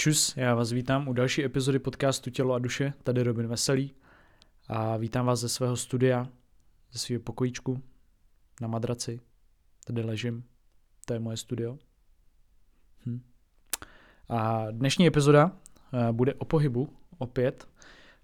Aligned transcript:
Čus, 0.00 0.36
já 0.36 0.54
vás 0.54 0.72
vítám 0.72 1.08
u 1.08 1.12
další 1.12 1.44
epizody 1.44 1.78
podcastu 1.78 2.30
Tělo 2.30 2.54
a 2.54 2.58
duše, 2.58 2.92
tady 3.02 3.22
Robin 3.22 3.46
Veselý 3.46 3.94
a 4.68 4.96
vítám 4.96 5.26
vás 5.26 5.40
ze 5.40 5.48
svého 5.48 5.76
studia, 5.76 6.28
ze 6.92 6.98
svého 6.98 7.22
pokojíčku 7.22 7.82
na 8.60 8.68
madraci, 8.68 9.20
tady 9.84 10.02
ležím, 10.02 10.44
to 11.04 11.12
je 11.14 11.20
moje 11.20 11.36
studio. 11.36 11.78
Hm. 13.06 13.22
A 14.28 14.70
dnešní 14.70 15.06
epizoda 15.06 15.52
eh, 15.92 16.12
bude 16.12 16.34
o 16.34 16.44
pohybu, 16.44 16.96
opět, 17.18 17.68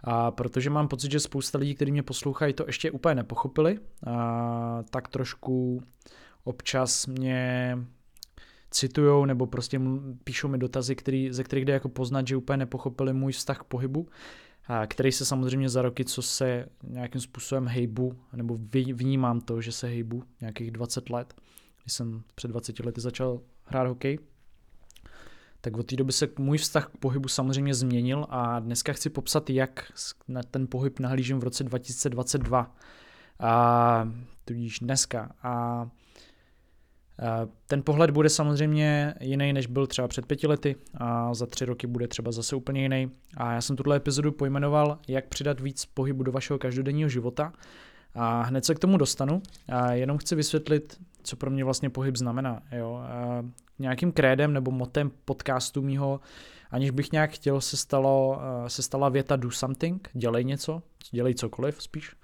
a 0.00 0.30
protože 0.30 0.70
mám 0.70 0.88
pocit, 0.88 1.12
že 1.12 1.20
spousta 1.20 1.58
lidí, 1.58 1.74
kteří 1.74 1.92
mě 1.92 2.02
poslouchají, 2.02 2.54
to 2.54 2.64
ještě 2.66 2.90
úplně 2.90 3.14
nepochopili, 3.14 3.78
a 4.06 4.82
tak 4.90 5.08
trošku 5.08 5.82
občas 6.44 7.06
mě 7.06 7.78
citujou 8.70 9.24
nebo 9.24 9.46
prostě 9.46 9.80
píšou 10.24 10.48
mi 10.48 10.58
dotazy, 10.58 10.96
který, 10.96 11.32
ze 11.32 11.44
kterých 11.44 11.64
jde 11.64 11.72
jako 11.72 11.88
poznat, 11.88 12.26
že 12.26 12.36
úplně 12.36 12.56
nepochopili 12.56 13.12
můj 13.12 13.32
vztah 13.32 13.58
k 13.58 13.64
pohybu, 13.64 14.08
a 14.68 14.86
který 14.86 15.12
se 15.12 15.24
samozřejmě 15.24 15.68
za 15.68 15.82
roky, 15.82 16.04
co 16.04 16.22
se 16.22 16.66
nějakým 16.82 17.20
způsobem 17.20 17.66
hejbu, 17.66 18.18
nebo 18.32 18.58
vnímám 18.92 19.40
to, 19.40 19.60
že 19.60 19.72
se 19.72 19.86
hejbu 19.86 20.22
nějakých 20.40 20.70
20 20.70 21.10
let, 21.10 21.34
když 21.82 21.92
jsem 21.92 22.22
před 22.34 22.48
20 22.48 22.80
lety 22.80 23.00
začal 23.00 23.40
hrát 23.64 23.88
hokej, 23.88 24.18
tak 25.60 25.76
od 25.76 25.86
té 25.86 25.96
doby 25.96 26.12
se 26.12 26.28
můj 26.38 26.58
vztah 26.58 26.86
k 26.86 26.96
pohybu 26.96 27.28
samozřejmě 27.28 27.74
změnil 27.74 28.26
a 28.28 28.60
dneska 28.60 28.92
chci 28.92 29.10
popsat, 29.10 29.50
jak 29.50 29.92
na 30.28 30.42
ten 30.42 30.66
pohyb 30.66 31.00
nahlížím 31.00 31.40
v 31.40 31.44
roce 31.44 31.64
2022. 31.64 32.76
A 33.40 34.10
tudíž 34.44 34.78
dneska. 34.78 35.34
A 35.42 35.86
ten 37.66 37.82
pohled 37.82 38.10
bude 38.10 38.28
samozřejmě 38.28 39.14
jiný, 39.20 39.52
než 39.52 39.66
byl 39.66 39.86
třeba 39.86 40.08
před 40.08 40.26
pěti 40.26 40.46
lety 40.46 40.76
a 40.94 41.34
za 41.34 41.46
tři 41.46 41.64
roky 41.64 41.86
bude 41.86 42.08
třeba 42.08 42.32
zase 42.32 42.56
úplně 42.56 42.82
jiný. 42.82 43.10
A 43.36 43.52
já 43.52 43.60
jsem 43.60 43.76
tuto 43.76 43.92
epizodu 43.92 44.32
pojmenoval, 44.32 44.98
jak 45.08 45.28
přidat 45.28 45.60
víc 45.60 45.86
pohybu 45.86 46.22
do 46.22 46.32
vašeho 46.32 46.58
každodenního 46.58 47.08
života. 47.08 47.52
A 48.14 48.42
hned 48.42 48.64
se 48.64 48.74
k 48.74 48.78
tomu 48.78 48.96
dostanu. 48.96 49.42
A 49.68 49.92
jenom 49.92 50.18
chci 50.18 50.34
vysvětlit, 50.34 51.00
co 51.22 51.36
pro 51.36 51.50
mě 51.50 51.64
vlastně 51.64 51.90
pohyb 51.90 52.16
znamená. 52.16 52.62
Jo? 52.72 52.94
A 52.94 53.44
nějakým 53.78 54.12
krédem 54.12 54.52
nebo 54.52 54.70
motem 54.70 55.10
podcastu 55.24 55.82
mýho, 55.82 56.20
aniž 56.70 56.90
bych 56.90 57.12
nějak 57.12 57.30
chtěl, 57.30 57.60
se, 57.60 57.76
stalo, 57.76 58.40
se 58.66 58.82
stala 58.82 59.08
věta 59.08 59.36
do 59.36 59.50
something, 59.50 60.08
dělej 60.12 60.44
něco, 60.44 60.82
dělej 61.10 61.34
cokoliv 61.34 61.82
spíš. 61.82 62.16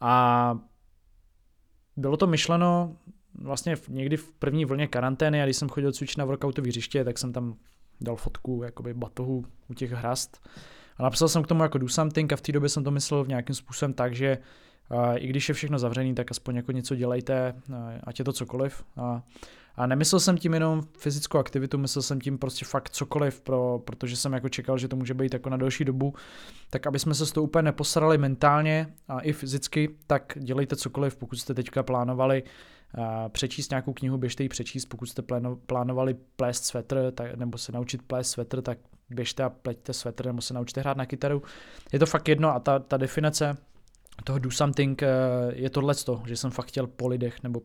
A 0.00 0.58
bylo 1.96 2.16
to 2.16 2.26
myšleno 2.26 2.96
vlastně 3.34 3.76
někdy 3.88 4.16
v 4.16 4.32
první 4.32 4.64
vlně 4.64 4.86
karantény 4.86 5.42
a 5.42 5.44
když 5.44 5.56
jsem 5.56 5.68
chodil 5.68 5.92
cvičit 5.92 6.18
na 6.18 6.24
workoutové 6.24 6.68
hřiště, 6.68 7.04
tak 7.04 7.18
jsem 7.18 7.32
tam 7.32 7.54
dal 8.00 8.16
fotku 8.16 8.62
jakoby 8.64 8.94
batohu 8.94 9.44
u 9.68 9.74
těch 9.74 9.92
hrast 9.92 10.48
a 10.96 11.02
napsal 11.02 11.28
jsem 11.28 11.42
k 11.42 11.46
tomu 11.46 11.62
jako 11.62 11.78
do 11.78 11.88
something 11.88 12.32
a 12.32 12.36
v 12.36 12.40
té 12.40 12.52
době 12.52 12.68
jsem 12.68 12.84
to 12.84 12.90
myslel 12.90 13.24
v 13.24 13.28
nějakým 13.28 13.54
způsobem 13.54 13.92
tak, 13.92 14.14
že 14.14 14.38
uh, 14.90 15.16
i 15.16 15.26
když 15.26 15.48
je 15.48 15.54
všechno 15.54 15.78
zavřený, 15.78 16.14
tak 16.14 16.30
aspoň 16.30 16.56
jako 16.56 16.72
něco 16.72 16.94
dělejte, 16.94 17.54
uh, 17.68 17.76
ať 18.04 18.18
je 18.18 18.24
to 18.24 18.32
cokoliv. 18.32 18.84
A, 18.96 19.22
a 19.76 19.86
nemyslel 19.86 20.20
jsem 20.20 20.38
tím 20.38 20.54
jenom 20.54 20.82
fyzickou 20.98 21.38
aktivitu, 21.38 21.78
myslel 21.78 22.02
jsem 22.02 22.20
tím 22.20 22.38
prostě 22.38 22.64
fakt 22.64 22.90
cokoliv, 22.90 23.40
pro, 23.40 23.78
protože 23.84 24.16
jsem 24.16 24.32
jako 24.32 24.48
čekal, 24.48 24.78
že 24.78 24.88
to 24.88 24.96
může 24.96 25.14
být 25.14 25.32
jako 25.32 25.50
na 25.50 25.56
delší 25.56 25.84
dobu, 25.84 26.14
tak 26.70 26.86
aby 26.86 26.98
jsme 26.98 27.14
se 27.14 27.26
s 27.26 27.32
tou 27.32 27.42
úplně 27.42 27.62
neposrali 27.62 28.18
mentálně 28.18 28.86
a 29.08 29.20
i 29.20 29.32
fyzicky, 29.32 29.88
tak 30.06 30.38
dělejte 30.40 30.76
cokoliv, 30.76 31.16
pokud 31.16 31.36
jste 31.36 31.54
teďka 31.54 31.82
plánovali 31.82 32.42
přečíst 33.28 33.70
nějakou 33.70 33.92
knihu, 33.92 34.18
běžte 34.18 34.42
ji 34.42 34.48
přečíst, 34.48 34.84
pokud 34.84 35.06
jste 35.06 35.22
plánovali 35.66 36.14
plést 36.36 36.64
svetr, 36.64 37.12
tak, 37.14 37.34
nebo 37.34 37.58
se 37.58 37.72
naučit 37.72 38.02
plést 38.02 38.30
svetr, 38.30 38.62
tak 38.62 38.78
běžte 39.10 39.42
a 39.42 39.50
pleťte 39.50 39.92
svetr, 39.92 40.26
nebo 40.26 40.42
se 40.42 40.54
naučte 40.54 40.80
hrát 40.80 40.96
na 40.96 41.06
kytaru. 41.06 41.42
Je 41.92 41.98
to 41.98 42.06
fakt 42.06 42.28
jedno 42.28 42.54
a 42.54 42.60
ta, 42.60 42.78
ta 42.78 42.96
definice 42.96 43.56
toho 44.24 44.38
do 44.38 44.50
something 44.50 45.02
eh, 45.02 45.08
je 45.52 45.70
tohle 45.70 45.94
že 46.26 46.36
jsem 46.36 46.50
fakt 46.50 46.68
chtěl 46.68 46.86
po 46.86 47.08
lidech, 47.08 47.42
nebo 47.42 47.62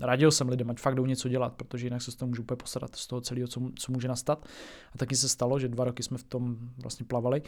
radil 0.00 0.30
jsem 0.30 0.48
lidem, 0.48 0.70
ať 0.70 0.78
fakt 0.78 0.94
jdou 0.94 1.06
něco 1.06 1.28
dělat, 1.28 1.52
protože 1.52 1.86
jinak 1.86 2.02
se 2.02 2.12
z 2.12 2.14
toho 2.16 2.28
můžu 2.28 2.42
úplně 2.42 2.56
posadat 2.56 2.96
z 2.96 3.06
toho 3.06 3.20
celého, 3.20 3.48
co, 3.48 3.60
co 3.78 3.92
může 3.92 4.08
nastat. 4.08 4.46
A 4.94 4.98
taky 4.98 5.16
se 5.16 5.28
stalo, 5.28 5.58
že 5.58 5.68
dva 5.68 5.84
roky 5.84 6.02
jsme 6.02 6.18
v 6.18 6.22
tom 6.22 6.56
vlastně 6.82 7.06
plavali. 7.06 7.42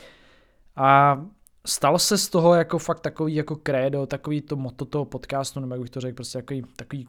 A 0.77 1.21
stalo 1.67 1.99
se 1.99 2.19
z 2.19 2.29
toho 2.29 2.55
jako 2.55 2.79
fakt 2.79 3.01
takový 3.01 3.35
jako 3.35 3.57
krédo, 3.57 4.07
takový 4.07 4.41
to 4.41 4.57
moto 4.57 4.85
toho 4.85 5.05
podcastu, 5.05 5.61
nebo 5.61 5.75
jak 5.75 5.81
bych 5.81 5.91
to 5.91 6.01
řekl, 6.01 6.15
prostě 6.15 6.39
takový, 6.39 6.63
takový 6.77 7.07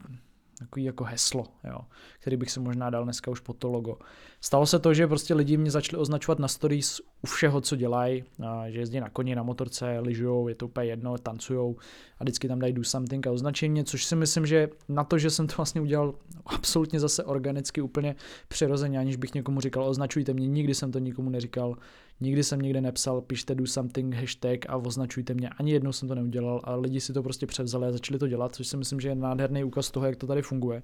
takový 0.62 0.84
jako 0.84 1.04
heslo, 1.04 1.44
jo, 1.64 1.80
který 2.20 2.36
bych 2.36 2.50
se 2.50 2.60
možná 2.60 2.90
dal 2.90 3.04
dneska 3.04 3.30
už 3.30 3.40
pod 3.40 3.56
to 3.56 3.68
logo. 3.68 3.96
Stalo 4.40 4.66
se 4.66 4.78
to, 4.78 4.94
že 4.94 5.06
prostě 5.06 5.34
lidi 5.34 5.56
mě 5.56 5.70
začali 5.70 6.00
označovat 6.00 6.38
na 6.38 6.48
stories 6.48 7.00
u 7.22 7.26
všeho, 7.26 7.60
co 7.60 7.76
dělají, 7.76 8.24
že 8.68 8.78
jezdí 8.78 9.00
na 9.00 9.08
koni, 9.08 9.34
na 9.34 9.42
motorce, 9.42 9.98
lyžujou, 10.00 10.48
je 10.48 10.54
to 10.54 10.66
úplně 10.66 10.86
jedno, 10.86 11.18
tancujou 11.18 11.76
a 12.18 12.24
vždycky 12.24 12.48
tam 12.48 12.58
dají 12.58 12.72
do 12.72 12.84
something 12.84 13.26
a 13.26 13.32
označení 13.32 13.84
což 13.84 14.04
si 14.04 14.16
myslím, 14.16 14.46
že 14.46 14.68
na 14.88 15.04
to, 15.04 15.18
že 15.18 15.30
jsem 15.30 15.46
to 15.46 15.54
vlastně 15.56 15.80
udělal 15.80 16.14
absolutně 16.46 17.00
zase 17.00 17.24
organicky, 17.24 17.80
úplně 17.80 18.16
přirozeně, 18.48 18.98
aniž 18.98 19.16
bych 19.16 19.34
někomu 19.34 19.60
říkal, 19.60 19.84
označujte 19.84 20.34
mě, 20.34 20.46
nikdy 20.46 20.74
jsem 20.74 20.92
to 20.92 20.98
nikomu 20.98 21.30
neříkal, 21.30 21.76
nikdy 22.20 22.44
jsem 22.44 22.60
nikde 22.60 22.80
nepsal, 22.80 23.20
pište 23.20 23.54
do 23.54 23.66
something 23.66 24.14
hashtag 24.14 24.58
a 24.68 24.76
označujte 24.76 25.34
mě, 25.34 25.48
ani 25.48 25.72
jednou 25.72 25.92
jsem 25.92 26.08
to 26.08 26.14
neudělal 26.14 26.60
a 26.64 26.74
lidi 26.74 27.00
si 27.00 27.12
to 27.12 27.22
prostě 27.22 27.46
převzali 27.46 27.86
a 27.86 27.92
začali 27.92 28.18
to 28.18 28.28
dělat, 28.28 28.54
což 28.54 28.66
si 28.66 28.76
myslím, 28.76 29.00
že 29.00 29.08
je 29.08 29.14
nádherný 29.14 29.64
úkaz 29.64 29.90
toho, 29.90 30.06
jak 30.06 30.16
to 30.16 30.26
tady 30.26 30.42
funguje, 30.42 30.82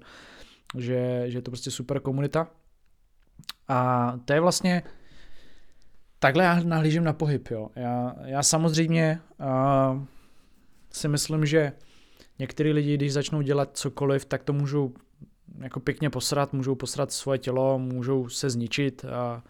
že, 0.77 1.23
že 1.27 1.37
je 1.37 1.41
to 1.41 1.51
prostě 1.51 1.71
super 1.71 1.99
komunita. 1.99 2.47
A 3.67 4.19
to 4.25 4.33
je 4.33 4.39
vlastně, 4.39 4.83
takhle 6.19 6.43
já 6.43 6.59
nahlížím 6.63 7.03
na 7.03 7.13
pohyb, 7.13 7.51
jo. 7.51 7.69
Já, 7.75 8.15
já 8.25 8.43
samozřejmě 8.43 9.21
uh, 9.39 10.03
si 10.91 11.07
myslím, 11.07 11.45
že 11.45 11.73
některý 12.39 12.73
lidi, 12.73 12.93
když 12.93 13.13
začnou 13.13 13.41
dělat 13.41 13.77
cokoliv, 13.77 14.25
tak 14.25 14.43
to 14.43 14.53
můžou 14.53 14.93
jako 15.57 15.79
pěkně 15.79 16.09
posrat, 16.09 16.53
můžou 16.53 16.75
posrat 16.75 17.11
svoje 17.11 17.39
tělo, 17.39 17.79
můžou 17.79 18.29
se 18.29 18.49
zničit 18.49 19.05
a 19.05 19.43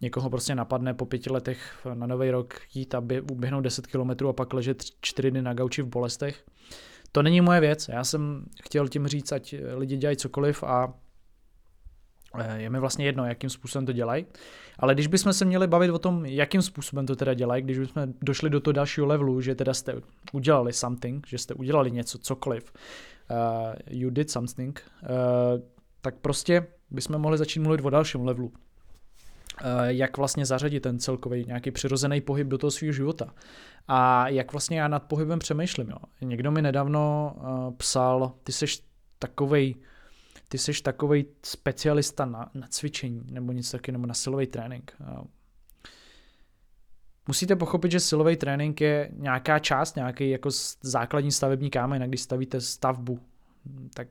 někoho 0.00 0.30
prostě 0.30 0.54
napadne 0.54 0.94
po 0.94 1.06
pěti 1.06 1.30
letech 1.30 1.86
na 1.94 2.06
nový 2.06 2.30
rok 2.30 2.54
jít 2.74 2.94
a 2.94 3.02
uběhnout 3.30 3.60
10 3.60 3.86
km 3.86 4.26
a 4.28 4.32
pak 4.32 4.52
ležet 4.52 4.84
čtyři 5.00 5.30
dny 5.30 5.42
na 5.42 5.54
gauči 5.54 5.82
v 5.82 5.86
bolestech. 5.86 6.44
To 7.12 7.22
není 7.22 7.40
moje 7.40 7.60
věc, 7.60 7.88
já 7.88 8.04
jsem 8.04 8.44
chtěl 8.62 8.88
tím 8.88 9.06
říct, 9.06 9.32
ať 9.32 9.54
lidi 9.74 9.96
dělají 9.96 10.16
cokoliv 10.16 10.62
a 10.62 10.94
eh, 12.38 12.62
je 12.62 12.70
mi 12.70 12.80
vlastně 12.80 13.06
jedno, 13.06 13.26
jakým 13.26 13.50
způsobem 13.50 13.86
to 13.86 13.92
dělají. 13.92 14.26
Ale 14.78 14.94
když 14.94 15.06
bychom 15.06 15.32
se 15.32 15.44
měli 15.44 15.66
bavit 15.66 15.90
o 15.90 15.98
tom, 15.98 16.26
jakým 16.26 16.62
způsobem 16.62 17.06
to 17.06 17.16
teda 17.16 17.34
dělají, 17.34 17.62
když 17.62 17.78
bychom 17.78 18.02
došli 18.22 18.50
do 18.50 18.60
toho 18.60 18.72
dalšího 18.72 19.06
levelu, 19.06 19.40
že 19.40 19.54
teda 19.54 19.74
jste 19.74 19.94
udělali 20.32 20.72
something, 20.72 21.26
že 21.26 21.38
jste 21.38 21.54
udělali 21.54 21.90
něco, 21.90 22.18
cokoliv, 22.18 22.72
uh, 23.30 23.74
you 23.90 24.10
did 24.10 24.30
something, 24.30 24.82
uh, 25.02 25.08
tak 26.00 26.14
prostě 26.16 26.66
bychom 26.90 27.18
mohli 27.18 27.38
začít 27.38 27.60
mluvit 27.60 27.84
o 27.84 27.90
dalším 27.90 28.24
levelu. 28.24 28.52
Uh, 29.64 29.84
jak 29.86 30.16
vlastně 30.16 30.46
zařadit 30.46 30.80
ten 30.80 30.98
celkový 30.98 31.44
nějaký 31.46 31.70
přirozený 31.70 32.20
pohyb 32.20 32.48
do 32.48 32.58
toho 32.58 32.70
svého 32.70 32.92
života. 32.92 33.34
A 33.88 34.28
jak 34.28 34.52
vlastně 34.52 34.80
já 34.80 34.88
nad 34.88 35.02
pohybem 35.02 35.38
přemýšlím. 35.38 35.90
Jo. 35.90 35.96
Někdo 36.20 36.50
mi 36.50 36.62
nedávno 36.62 37.34
uh, 37.36 37.74
psal, 37.74 38.32
ty 38.42 38.52
seš 38.52 38.82
takovej, 39.18 39.74
ty 40.48 40.58
seš 40.58 40.80
takovej 40.80 41.24
specialista 41.42 42.24
na, 42.24 42.50
na 42.54 42.66
cvičení 42.68 43.22
nebo 43.30 43.52
něco 43.52 43.76
taky, 43.76 43.92
nebo 43.92 44.06
na 44.06 44.14
silový 44.14 44.46
trénink. 44.46 44.96
Uh, 45.00 45.24
Musíte 47.28 47.56
pochopit, 47.56 47.92
že 47.92 48.00
silový 48.00 48.36
trénink 48.36 48.80
je 48.80 49.10
nějaká 49.12 49.58
část, 49.58 49.96
nějaký 49.96 50.30
jako 50.30 50.48
základní 50.82 51.32
stavební 51.32 51.70
kámen, 51.70 52.02
když 52.02 52.20
stavíte 52.20 52.60
stavbu, 52.60 53.20
tak 53.94 54.08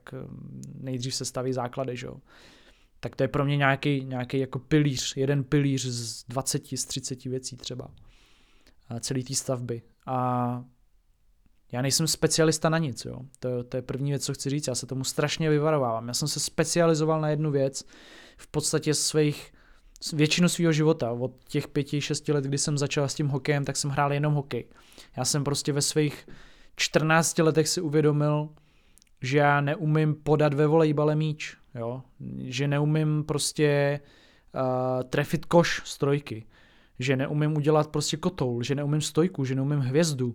nejdřív 0.74 1.14
se 1.14 1.24
staví 1.24 1.52
základy, 1.52 1.96
že 1.96 2.06
jo 2.06 2.16
tak 3.00 3.16
to 3.16 3.24
je 3.24 3.28
pro 3.28 3.44
mě 3.44 3.56
nějaký, 3.56 4.04
nějaký 4.04 4.38
jako 4.38 4.58
pilíř, 4.58 5.16
jeden 5.16 5.44
pilíř 5.44 5.86
z 5.86 6.24
20, 6.28 6.66
z 6.76 6.84
30 6.84 7.24
věcí 7.24 7.56
třeba. 7.56 7.90
Celý 9.00 9.24
té 9.24 9.34
stavby. 9.34 9.82
A 10.06 10.64
já 11.72 11.82
nejsem 11.82 12.06
specialista 12.06 12.68
na 12.68 12.78
nic, 12.78 13.04
jo. 13.04 13.20
To, 13.40 13.64
to 13.64 13.76
je 13.76 13.82
první 13.82 14.10
věc, 14.10 14.24
co 14.24 14.34
chci 14.34 14.50
říct. 14.50 14.66
Já 14.66 14.74
se 14.74 14.86
tomu 14.86 15.04
strašně 15.04 15.50
vyvarovávám. 15.50 16.08
Já 16.08 16.14
jsem 16.14 16.28
se 16.28 16.40
specializoval 16.40 17.20
na 17.20 17.28
jednu 17.28 17.50
věc 17.50 17.84
v 18.36 18.46
podstatě 18.46 18.94
svých 18.94 19.52
většinu 20.12 20.48
svého 20.48 20.72
života. 20.72 21.12
Od 21.12 21.44
těch 21.48 21.68
pěti, 21.68 22.00
šesti 22.00 22.32
let, 22.32 22.44
kdy 22.44 22.58
jsem 22.58 22.78
začal 22.78 23.08
s 23.08 23.14
tím 23.14 23.28
hokejem, 23.28 23.64
tak 23.64 23.76
jsem 23.76 23.90
hrál 23.90 24.12
jenom 24.12 24.34
hokej. 24.34 24.64
Já 25.16 25.24
jsem 25.24 25.44
prostě 25.44 25.72
ve 25.72 25.82
svých 25.82 26.28
14 26.76 27.38
letech 27.38 27.68
si 27.68 27.80
uvědomil, 27.80 28.48
že 29.22 29.38
já 29.38 29.60
neumím 29.60 30.14
podat 30.14 30.54
ve 30.54 30.66
volejbale 30.66 31.16
míč 31.16 31.56
jo? 31.76 32.02
že 32.38 32.68
neumím 32.68 33.24
prostě 33.24 34.00
uh, 34.54 35.02
trefit 35.02 35.44
koš 35.44 35.82
z 35.84 35.98
trojky, 35.98 36.46
že 36.98 37.16
neumím 37.16 37.56
udělat 37.56 37.88
prostě 37.88 38.16
kotoul, 38.16 38.62
že 38.62 38.74
neumím 38.74 39.00
stojku, 39.00 39.44
že 39.44 39.54
neumím 39.54 39.80
hvězdu, 39.80 40.26
uh, 40.28 40.34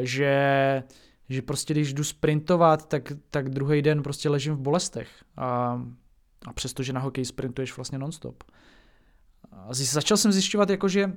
že, 0.00 0.82
že 1.28 1.42
prostě 1.42 1.74
když 1.74 1.94
jdu 1.94 2.04
sprintovat, 2.04 2.88
tak, 2.88 3.12
tak 3.30 3.48
druhý 3.48 3.82
den 3.82 4.02
prostě 4.02 4.28
ležím 4.28 4.54
v 4.54 4.60
bolestech 4.60 5.08
a, 5.36 5.82
a 6.46 6.52
přestože 6.52 6.92
na 6.92 7.00
hokej 7.00 7.24
sprintuješ 7.24 7.76
vlastně 7.76 7.98
nonstop. 7.98 8.44
začal 9.70 10.16
jsem 10.16 10.32
zjišťovat, 10.32 10.70
jako, 10.70 10.88
že 10.88 11.12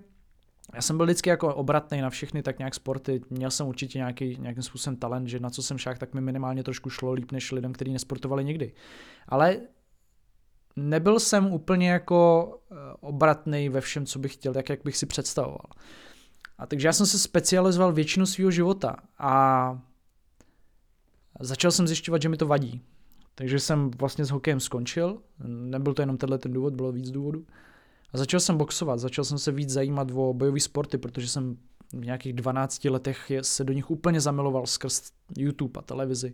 já 0.74 0.82
jsem 0.82 0.98
byl 0.98 1.06
vždycky 1.06 1.30
jako 1.30 1.56
obratný 1.56 2.02
na 2.02 2.10
všechny 2.10 2.44
tak 2.44 2.58
nějak 2.58 2.76
sporty, 2.76 3.22
měl 3.30 3.52
jsem 3.52 3.68
určitě 3.68 3.98
nějaký, 3.98 4.38
nějakým 4.40 4.64
způsobem 4.64 4.98
talent, 4.98 5.28
že 5.28 5.40
na 5.40 5.50
co 5.50 5.64
jsem 5.64 5.78
šák, 5.78 6.00
tak 6.00 6.14
mi 6.14 6.22
minimálně 6.22 6.64
trošku 6.64 6.90
šlo 6.90 7.14
líp 7.14 7.32
než 7.32 7.52
lidem, 7.52 7.74
kteří 7.74 7.94
nesportovali 7.94 8.44
nikdy. 8.44 8.74
Ale 9.28 9.60
nebyl 10.76 11.20
jsem 11.20 11.54
úplně 11.54 11.90
jako 11.90 12.52
eh, 12.72 12.76
obratný 13.00 13.70
ve 13.70 13.82
všem, 13.82 14.06
co 14.06 14.20
bych 14.20 14.34
chtěl, 14.34 14.54
tak 14.54 14.70
jak 14.70 14.80
bych 14.84 14.98
si 14.98 15.06
představoval. 15.06 15.66
A 16.58 16.66
takže 16.66 16.88
já 16.88 16.94
jsem 16.94 17.06
se 17.06 17.20
specializoval 17.20 17.94
většinu 17.94 18.26
svého 18.26 18.52
života 18.52 18.96
a 19.20 19.82
začal 21.40 21.72
jsem 21.72 21.88
zjišťovat, 21.88 22.22
že 22.22 22.30
mi 22.30 22.38
to 22.38 22.48
vadí. 22.48 22.82
Takže 23.36 23.60
jsem 23.60 23.92
vlastně 23.92 24.26
s 24.26 24.30
hokejem 24.30 24.60
skončil, 24.60 25.22
nebyl 25.48 25.94
to 25.94 26.02
jenom 26.02 26.18
tenhle 26.18 26.38
ten 26.38 26.54
důvod, 26.54 26.74
bylo 26.74 26.92
víc 26.92 27.12
důvodů. 27.12 27.46
A 28.14 28.18
začal 28.18 28.40
jsem 28.40 28.58
boxovat, 28.58 29.00
začal 29.00 29.26
jsem 29.26 29.38
se 29.38 29.52
víc 29.52 29.70
zajímat 29.70 30.12
o 30.14 30.34
bojové 30.34 30.60
sporty, 30.60 30.98
protože 30.98 31.28
jsem 31.28 31.58
v 31.94 32.06
nějakých 32.06 32.34
12 32.34 32.86
letech 32.86 33.32
se 33.42 33.64
do 33.64 33.74
nich 33.74 33.92
úplně 33.92 34.22
zamiloval 34.22 34.66
skrz 34.66 35.12
YouTube 35.38 35.80
a 35.80 35.82
televizi. 35.82 36.34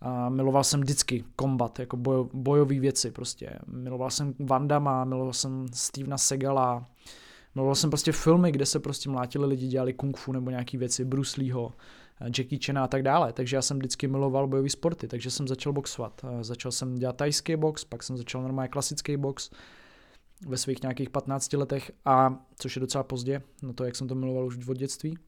A 0.00 0.28
miloval 0.28 0.64
jsem 0.64 0.80
vždycky 0.80 1.24
kombat, 1.36 1.78
jako 1.78 1.96
boj, 1.96 2.28
bojové 2.32 2.80
věci 2.80 3.10
prostě. 3.10 3.58
Miloval 3.66 4.10
jsem 4.10 4.34
Van 4.38 4.68
Damme, 4.68 5.04
miloval 5.04 5.32
jsem 5.32 5.66
Stevena 5.72 6.18
Segala, 6.18 6.86
miloval 7.54 7.74
jsem 7.74 7.90
prostě 7.90 8.12
filmy, 8.12 8.52
kde 8.52 8.66
se 8.66 8.80
prostě 8.80 9.10
mlátili 9.10 9.46
lidi, 9.46 9.66
dělali 9.66 9.92
kung 9.92 10.16
fu 10.16 10.32
nebo 10.32 10.50
nějaký 10.50 10.76
věci, 10.76 11.04
Bruce 11.04 11.40
Leeho, 11.40 11.72
Jackie 12.24 12.58
Chan 12.66 12.78
a 12.78 12.88
tak 12.88 13.02
dále. 13.02 13.32
Takže 13.32 13.56
já 13.56 13.62
jsem 13.62 13.78
vždycky 13.78 14.08
miloval 14.08 14.46
bojové 14.46 14.68
sporty, 14.68 15.08
takže 15.08 15.30
jsem 15.30 15.48
začal 15.48 15.72
boxovat. 15.72 16.24
Začal 16.40 16.72
jsem 16.72 16.94
dělat 16.94 17.16
tajský 17.16 17.56
box, 17.56 17.84
pak 17.84 18.02
jsem 18.02 18.16
začal 18.16 18.42
normálně 18.42 18.68
klasický 18.68 19.16
box 19.16 19.50
ve 20.46 20.56
svých 20.56 20.82
nějakých 20.82 21.10
15 21.10 21.52
letech, 21.52 21.92
a 22.04 22.44
což 22.56 22.76
je 22.76 22.80
docela 22.80 23.04
pozdě, 23.04 23.42
na 23.62 23.72
to, 23.72 23.84
jak 23.84 23.96
jsem 23.96 24.08
to 24.08 24.14
miloval 24.14 24.46
už 24.46 24.68
od 24.68 24.76
dětství. 24.76 25.18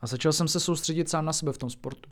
A 0.00 0.06
začal 0.06 0.32
jsem 0.32 0.48
se 0.48 0.60
soustředit 0.60 1.08
sám 1.08 1.24
na 1.24 1.32
sebe 1.32 1.52
v 1.52 1.58
tom 1.58 1.70
sportu. 1.70 2.10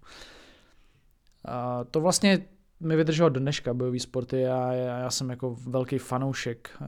A 1.45 1.85
to 1.85 2.01
vlastně 2.01 2.49
mi 2.81 2.97
vydrželo 2.97 3.29
do 3.29 3.41
dneška 3.41 3.75
bojový 3.75 4.01
sporty 4.01 4.47
a 4.47 4.73
já, 4.73 4.99
já 4.99 5.11
jsem 5.11 5.31
jako 5.31 5.57
velký 5.67 5.99
fanoušek, 5.99 6.83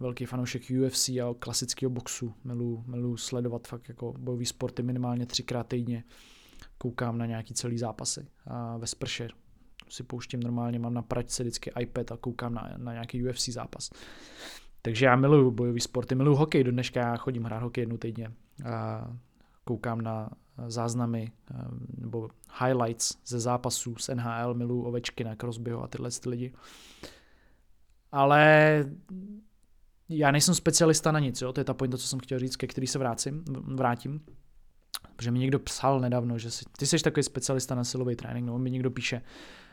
velký 0.00 0.24
fanoušek 0.24 0.62
UFC 0.86 1.08
a 1.08 1.34
klasického 1.38 1.90
boxu. 1.90 2.34
Milu, 2.44 2.84
milu 2.86 3.16
sledovat 3.16 3.68
fakt 3.68 3.88
jako 3.88 4.12
bojový 4.18 4.46
sporty 4.46 4.82
minimálně 4.82 5.26
třikrát 5.26 5.66
týdně. 5.66 6.04
Koukám 6.78 7.18
na 7.18 7.26
nějaký 7.26 7.54
celý 7.54 7.78
zápasy 7.78 8.26
a 8.46 8.76
ve 8.76 8.86
sprše. 8.86 9.28
Si 9.88 10.02
pouštím 10.02 10.42
normálně, 10.42 10.78
mám 10.78 10.94
na 10.94 11.02
pračce 11.02 11.42
vždycky 11.42 11.72
iPad 11.80 12.12
a 12.12 12.16
koukám 12.16 12.54
na, 12.54 12.74
na 12.76 12.92
nějaký 12.92 13.28
UFC 13.28 13.48
zápas. 13.48 13.90
Takže 14.82 15.06
já 15.06 15.16
miluju 15.16 15.50
bojový 15.50 15.80
sporty, 15.80 16.14
miluju 16.14 16.36
hokej, 16.36 16.64
do 16.64 16.72
dneška 16.72 17.00
já 17.00 17.16
chodím 17.16 17.44
hrát 17.44 17.62
hokej 17.62 17.82
jednu 17.82 17.96
týdně. 17.96 18.32
A 18.72 19.06
koukám 19.64 20.00
na 20.00 20.30
záznamy 20.66 21.32
eh, 21.50 21.54
nebo 21.98 22.28
highlights 22.60 23.16
ze 23.26 23.40
zápasů 23.40 23.96
z 23.96 24.08
NHL, 24.08 24.54
miluju 24.54 24.82
ovečky 24.82 25.24
na 25.24 25.34
Crosbyho 25.34 25.82
a 25.82 25.88
tyhle 25.88 26.10
ty 26.10 26.28
lidi. 26.28 26.52
Ale 28.12 28.84
já 30.08 30.30
nejsem 30.30 30.54
specialista 30.54 31.12
na 31.12 31.18
nic, 31.18 31.40
jo? 31.40 31.52
to 31.52 31.60
je 31.60 31.64
ta 31.64 31.74
pointa, 31.74 31.98
co 31.98 32.06
jsem 32.06 32.18
chtěl 32.18 32.38
říct, 32.38 32.56
ke 32.56 32.66
který 32.66 32.86
se 32.86 32.98
vrátím, 32.98 33.44
vrátím. 33.74 34.20
Protože 35.16 35.30
mi 35.30 35.38
někdo 35.38 35.58
psal 35.58 36.00
nedávno, 36.00 36.38
že 36.38 36.50
jsi, 36.50 36.64
ty 36.78 36.86
jsi 36.86 36.98
takový 36.98 37.22
specialista 37.22 37.74
na 37.74 37.84
silový 37.84 38.16
trénink, 38.16 38.46
no 38.46 38.58
mi 38.58 38.70
někdo 38.70 38.90
píše, 38.90 39.22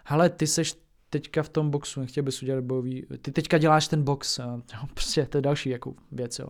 hele, 0.04 0.30
ty 0.30 0.48
seš 0.48 0.76
teďka 1.10 1.44
v 1.44 1.50
tom 1.50 1.70
boxu, 1.70 2.00
nechtěl 2.00 2.24
bys 2.24 2.44
udělat 2.44 2.64
bojový, 2.64 3.06
ty 3.22 3.32
teďka 3.32 3.58
děláš 3.58 3.88
ten 3.88 4.04
box, 4.04 4.38
jo, 4.74 4.88
prostě 4.94 5.26
to 5.26 5.38
je 5.38 5.42
další 5.42 5.70
jako 5.70 5.94
věc, 6.12 6.40
jo. 6.40 6.48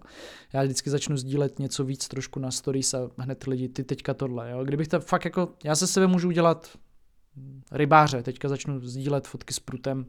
Já 0.54 0.64
vždycky 0.64 0.90
začnu 0.90 1.18
sdílet 1.18 1.60
něco 1.60 1.84
víc 1.84 2.08
trošku 2.08 2.40
na 2.40 2.52
stories 2.52 2.94
a 2.94 3.10
hned 3.18 3.44
lidi, 3.44 3.70
ty 3.70 3.84
teďka 3.84 4.14
tohle, 4.14 4.52
jo. 4.52 4.64
Kdybych 4.64 4.88
to 4.88 5.00
fakt 5.00 5.26
jako, 5.26 5.54
já 5.64 5.76
se 5.76 5.88
sebe 5.88 6.08
můžu 6.08 6.28
udělat 6.28 6.78
rybáře. 7.72 8.24
Teďka 8.24 8.50
začnu 8.50 8.80
sdílet 8.80 9.28
fotky 9.28 9.54
s 9.54 9.60
prutem 9.60 10.06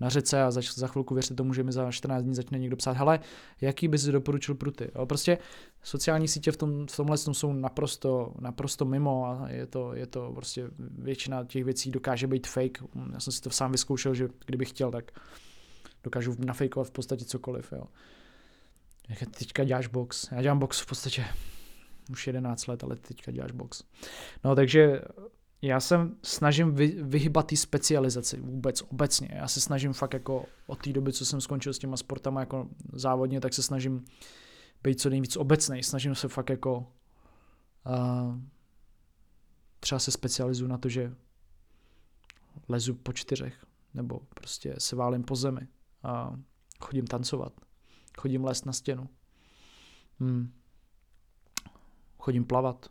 na 0.00 0.08
řece 0.08 0.42
a 0.42 0.50
za, 0.50 0.60
za 0.74 0.86
chvilku 0.86 1.14
věřte 1.14 1.34
tomu, 1.34 1.54
že 1.54 1.62
mi 1.62 1.72
za 1.72 1.92
14 1.92 2.22
dní 2.22 2.34
začne 2.34 2.58
někdo 2.58 2.76
psát, 2.76 2.96
hele, 2.96 3.20
jaký 3.60 3.88
bys 3.88 4.04
doporučil 4.04 4.54
pruty. 4.54 4.90
Jo, 4.94 5.06
prostě 5.06 5.38
sociální 5.82 6.28
sítě 6.28 6.52
v, 6.52 6.56
tom, 6.56 6.86
v 6.86 6.96
tomhle 6.96 7.18
jsou 7.18 7.52
naprosto, 7.52 8.34
naprosto 8.40 8.84
mimo 8.84 9.26
a 9.26 9.48
je 9.48 9.66
to, 9.66 9.94
je 9.94 10.06
to 10.06 10.32
prostě 10.34 10.70
většina 10.78 11.44
těch 11.44 11.64
věcí 11.64 11.90
dokáže 11.90 12.26
být 12.26 12.46
fake. 12.46 12.82
Já 13.12 13.20
jsem 13.20 13.32
si 13.32 13.40
to 13.40 13.50
sám 13.50 13.72
vyzkoušel, 13.72 14.14
že 14.14 14.28
kdybych 14.46 14.68
chtěl, 14.68 14.90
tak 14.90 15.12
dokážu 16.04 16.36
nafejkovat 16.38 16.88
v 16.88 16.90
podstatě 16.90 17.24
cokoliv. 17.24 17.72
Jo. 17.72 17.84
Teďka 19.38 19.64
děláš 19.64 19.86
box. 19.86 20.28
Já 20.32 20.42
dělám 20.42 20.58
box 20.58 20.80
v 20.80 20.86
podstatě 20.86 21.24
už 22.10 22.26
11 22.26 22.66
let, 22.66 22.84
ale 22.84 22.96
teďka 22.96 23.32
děláš 23.32 23.52
box. 23.52 23.82
No 24.44 24.54
takže 24.54 25.00
já 25.62 25.80
se 25.80 26.08
snažím 26.22 26.74
vy, 26.74 27.02
vyhybat 27.02 27.46
té 27.46 27.56
specializaci 27.56 28.40
vůbec 28.40 28.82
obecně. 28.82 29.28
Já 29.32 29.48
se 29.48 29.60
snažím 29.60 29.92
fakt 29.92 30.14
jako 30.14 30.46
od 30.66 30.82
té 30.82 30.92
doby, 30.92 31.12
co 31.12 31.26
jsem 31.26 31.40
skončil 31.40 31.74
s 31.74 31.78
těma 31.78 31.96
sportama 31.96 32.40
jako 32.40 32.68
závodně, 32.92 33.40
tak 33.40 33.54
se 33.54 33.62
snažím 33.62 34.04
být 34.82 35.00
co 35.00 35.10
nejvíc 35.10 35.36
obecný. 35.36 35.82
Snažím 35.82 36.14
se 36.14 36.28
fakt 36.28 36.50
jako 36.50 36.78
uh, 37.86 38.38
třeba 39.80 39.98
se 39.98 40.10
specializuju 40.10 40.70
na 40.70 40.78
to, 40.78 40.88
že 40.88 41.14
lezu 42.68 42.94
po 42.94 43.12
čtyřech, 43.12 43.64
nebo 43.94 44.20
prostě 44.34 44.74
se 44.78 44.96
válím 44.96 45.22
po 45.22 45.36
zemi 45.36 45.68
a 46.02 46.36
chodím 46.80 47.06
tancovat, 47.06 47.52
chodím 48.18 48.44
lézt 48.44 48.66
na 48.66 48.72
stěnu, 48.72 49.08
hmm. 50.20 50.52
chodím 52.18 52.44
plavat, 52.44 52.88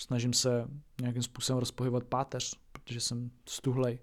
Snažím 0.00 0.32
se 0.32 0.68
nějakým 1.00 1.22
způsobem 1.22 1.58
rozpohybovat 1.60 2.04
páteř, 2.04 2.56
protože 2.72 3.00
jsem 3.00 3.30
stuhlej. 3.48 3.98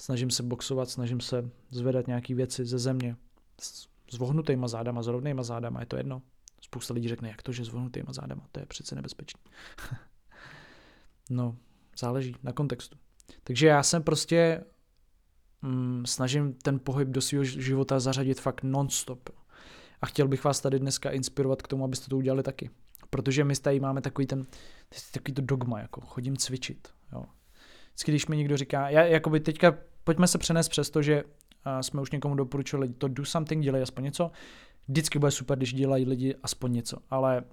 Snažím 0.00 0.30
se 0.30 0.42
boxovat, 0.42 0.90
snažím 0.90 1.20
se 1.20 1.50
zvedat 1.70 2.06
nějaké 2.06 2.34
věci 2.34 2.64
ze 2.64 2.78
země 2.78 3.16
s, 3.60 3.88
vohnutýma 4.18 4.68
zádama, 4.68 5.02
s 5.02 5.06
rovnýma 5.06 5.42
zádama, 5.42 5.80
je 5.80 5.86
to 5.86 5.96
jedno. 5.96 6.22
Spousta 6.60 6.94
lidí 6.94 7.08
řekne, 7.08 7.28
jak 7.28 7.42
to, 7.42 7.52
že 7.52 7.64
s 7.64 7.68
vohnutýma 7.68 8.12
zádama, 8.12 8.46
to 8.52 8.60
je 8.60 8.66
přece 8.66 8.94
nebezpečné. 8.94 9.40
no, 11.30 11.56
záleží 11.98 12.36
na 12.42 12.52
kontextu. 12.52 12.98
Takže 13.44 13.66
já 13.66 13.82
jsem 13.82 14.02
prostě 14.02 14.64
mm, 15.62 16.06
snažím 16.06 16.52
ten 16.52 16.78
pohyb 16.78 17.08
do 17.08 17.20
svého 17.20 17.44
života 17.44 18.00
zařadit 18.00 18.40
fakt 18.40 18.62
non-stop. 18.62 19.30
A 20.02 20.06
chtěl 20.06 20.28
bych 20.28 20.44
vás 20.44 20.60
tady 20.60 20.78
dneska 20.78 21.10
inspirovat 21.10 21.62
k 21.62 21.68
tomu, 21.68 21.84
abyste 21.84 22.08
to 22.08 22.16
udělali 22.16 22.42
taky. 22.42 22.70
Protože 23.16 23.44
my 23.44 23.56
tady 23.56 23.80
máme 23.80 24.00
takový 24.00 24.26
ten, 24.26 24.46
takový 25.12 25.34
to 25.34 25.42
dogma, 25.42 25.80
jako 25.80 26.00
chodím 26.00 26.36
cvičit. 26.36 26.88
Jo. 27.12 27.24
Vždycky, 27.88 28.12
když 28.12 28.26
mi 28.26 28.36
někdo 28.36 28.56
říká, 28.56 28.88
já 28.88 29.04
jakoby 29.04 29.40
teďka 29.40 29.78
pojďme 30.04 30.26
se 30.28 30.38
přenést 30.38 30.68
přes 30.68 30.90
to, 30.90 31.02
že 31.02 31.24
jsme 31.80 32.00
už 32.00 32.10
někomu 32.10 32.34
doporučili 32.34 32.88
to 32.88 33.08
do 33.08 33.24
something, 33.24 33.64
dělej 33.64 33.82
aspoň 33.82 34.04
něco. 34.04 34.30
Vždycky 34.88 35.18
bude 35.18 35.30
super, 35.30 35.58
když 35.58 35.74
dělají 35.74 36.04
lidi 36.04 36.34
aspoň 36.42 36.72
něco, 36.72 36.98
ale 37.10 37.44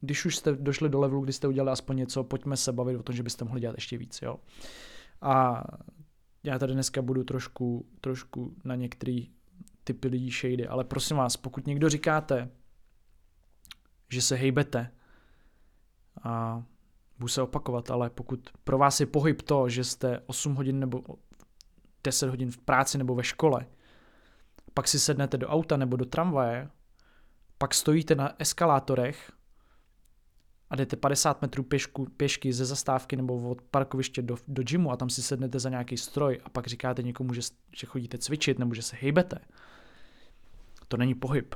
když 0.00 0.24
už 0.24 0.36
jste 0.36 0.52
došli 0.52 0.88
do 0.88 1.00
levelu, 1.00 1.20
kdy 1.20 1.32
jste 1.32 1.48
udělali 1.48 1.70
aspoň 1.70 1.96
něco, 1.96 2.24
pojďme 2.24 2.56
se 2.56 2.72
bavit 2.72 2.96
o 2.96 3.02
tom, 3.02 3.16
že 3.16 3.22
byste 3.22 3.44
mohli 3.44 3.60
dělat 3.60 3.76
ještě 3.76 3.98
víc. 3.98 4.22
Jo. 4.22 4.36
A 5.22 5.64
já 6.44 6.58
tady 6.58 6.72
dneska 6.72 7.02
budu 7.02 7.24
trošku, 7.24 7.86
trošku 8.00 8.54
na 8.64 8.74
některý 8.74 9.28
typy 9.84 10.08
lidí 10.08 10.30
shady, 10.30 10.66
ale 10.66 10.84
prosím 10.84 11.16
vás, 11.16 11.36
pokud 11.36 11.66
někdo 11.66 11.88
říkáte, 11.88 12.48
že 14.10 14.22
se 14.22 14.36
hejbete. 14.36 14.90
A 16.22 16.62
budu 17.18 17.28
se 17.28 17.42
opakovat, 17.42 17.90
ale 17.90 18.10
pokud 18.10 18.50
pro 18.64 18.78
vás 18.78 19.00
je 19.00 19.06
pohyb 19.06 19.42
to, 19.42 19.68
že 19.68 19.84
jste 19.84 20.20
8 20.26 20.54
hodin 20.54 20.80
nebo 20.80 21.02
10 22.04 22.30
hodin 22.30 22.50
v 22.50 22.58
práci 22.58 22.98
nebo 22.98 23.14
ve 23.14 23.24
škole, 23.24 23.66
pak 24.74 24.88
si 24.88 24.98
sednete 24.98 25.38
do 25.38 25.48
auta 25.48 25.76
nebo 25.76 25.96
do 25.96 26.04
tramvaje, 26.04 26.70
pak 27.58 27.74
stojíte 27.74 28.14
na 28.14 28.34
eskalátorech 28.38 29.32
a 30.70 30.76
jdete 30.76 30.96
50 30.96 31.42
metrů 31.42 31.62
pěšku, 31.62 32.06
pěšky 32.16 32.52
ze 32.52 32.64
zastávky 32.64 33.16
nebo 33.16 33.50
od 33.50 33.62
parkoviště 33.62 34.22
do, 34.22 34.36
do 34.48 34.62
gymu 34.62 34.90
a 34.90 34.96
tam 34.96 35.10
si 35.10 35.22
sednete 35.22 35.58
za 35.58 35.68
nějaký 35.68 35.96
stroj 35.96 36.40
a 36.44 36.48
pak 36.48 36.66
říkáte 36.66 37.02
někomu, 37.02 37.34
že, 37.34 37.40
že 37.76 37.86
chodíte 37.86 38.18
cvičit 38.18 38.58
nebo 38.58 38.74
že 38.74 38.82
se 38.82 38.96
hejbete. 39.00 39.38
To 40.88 40.96
není 40.96 41.14
pohyb. 41.14 41.54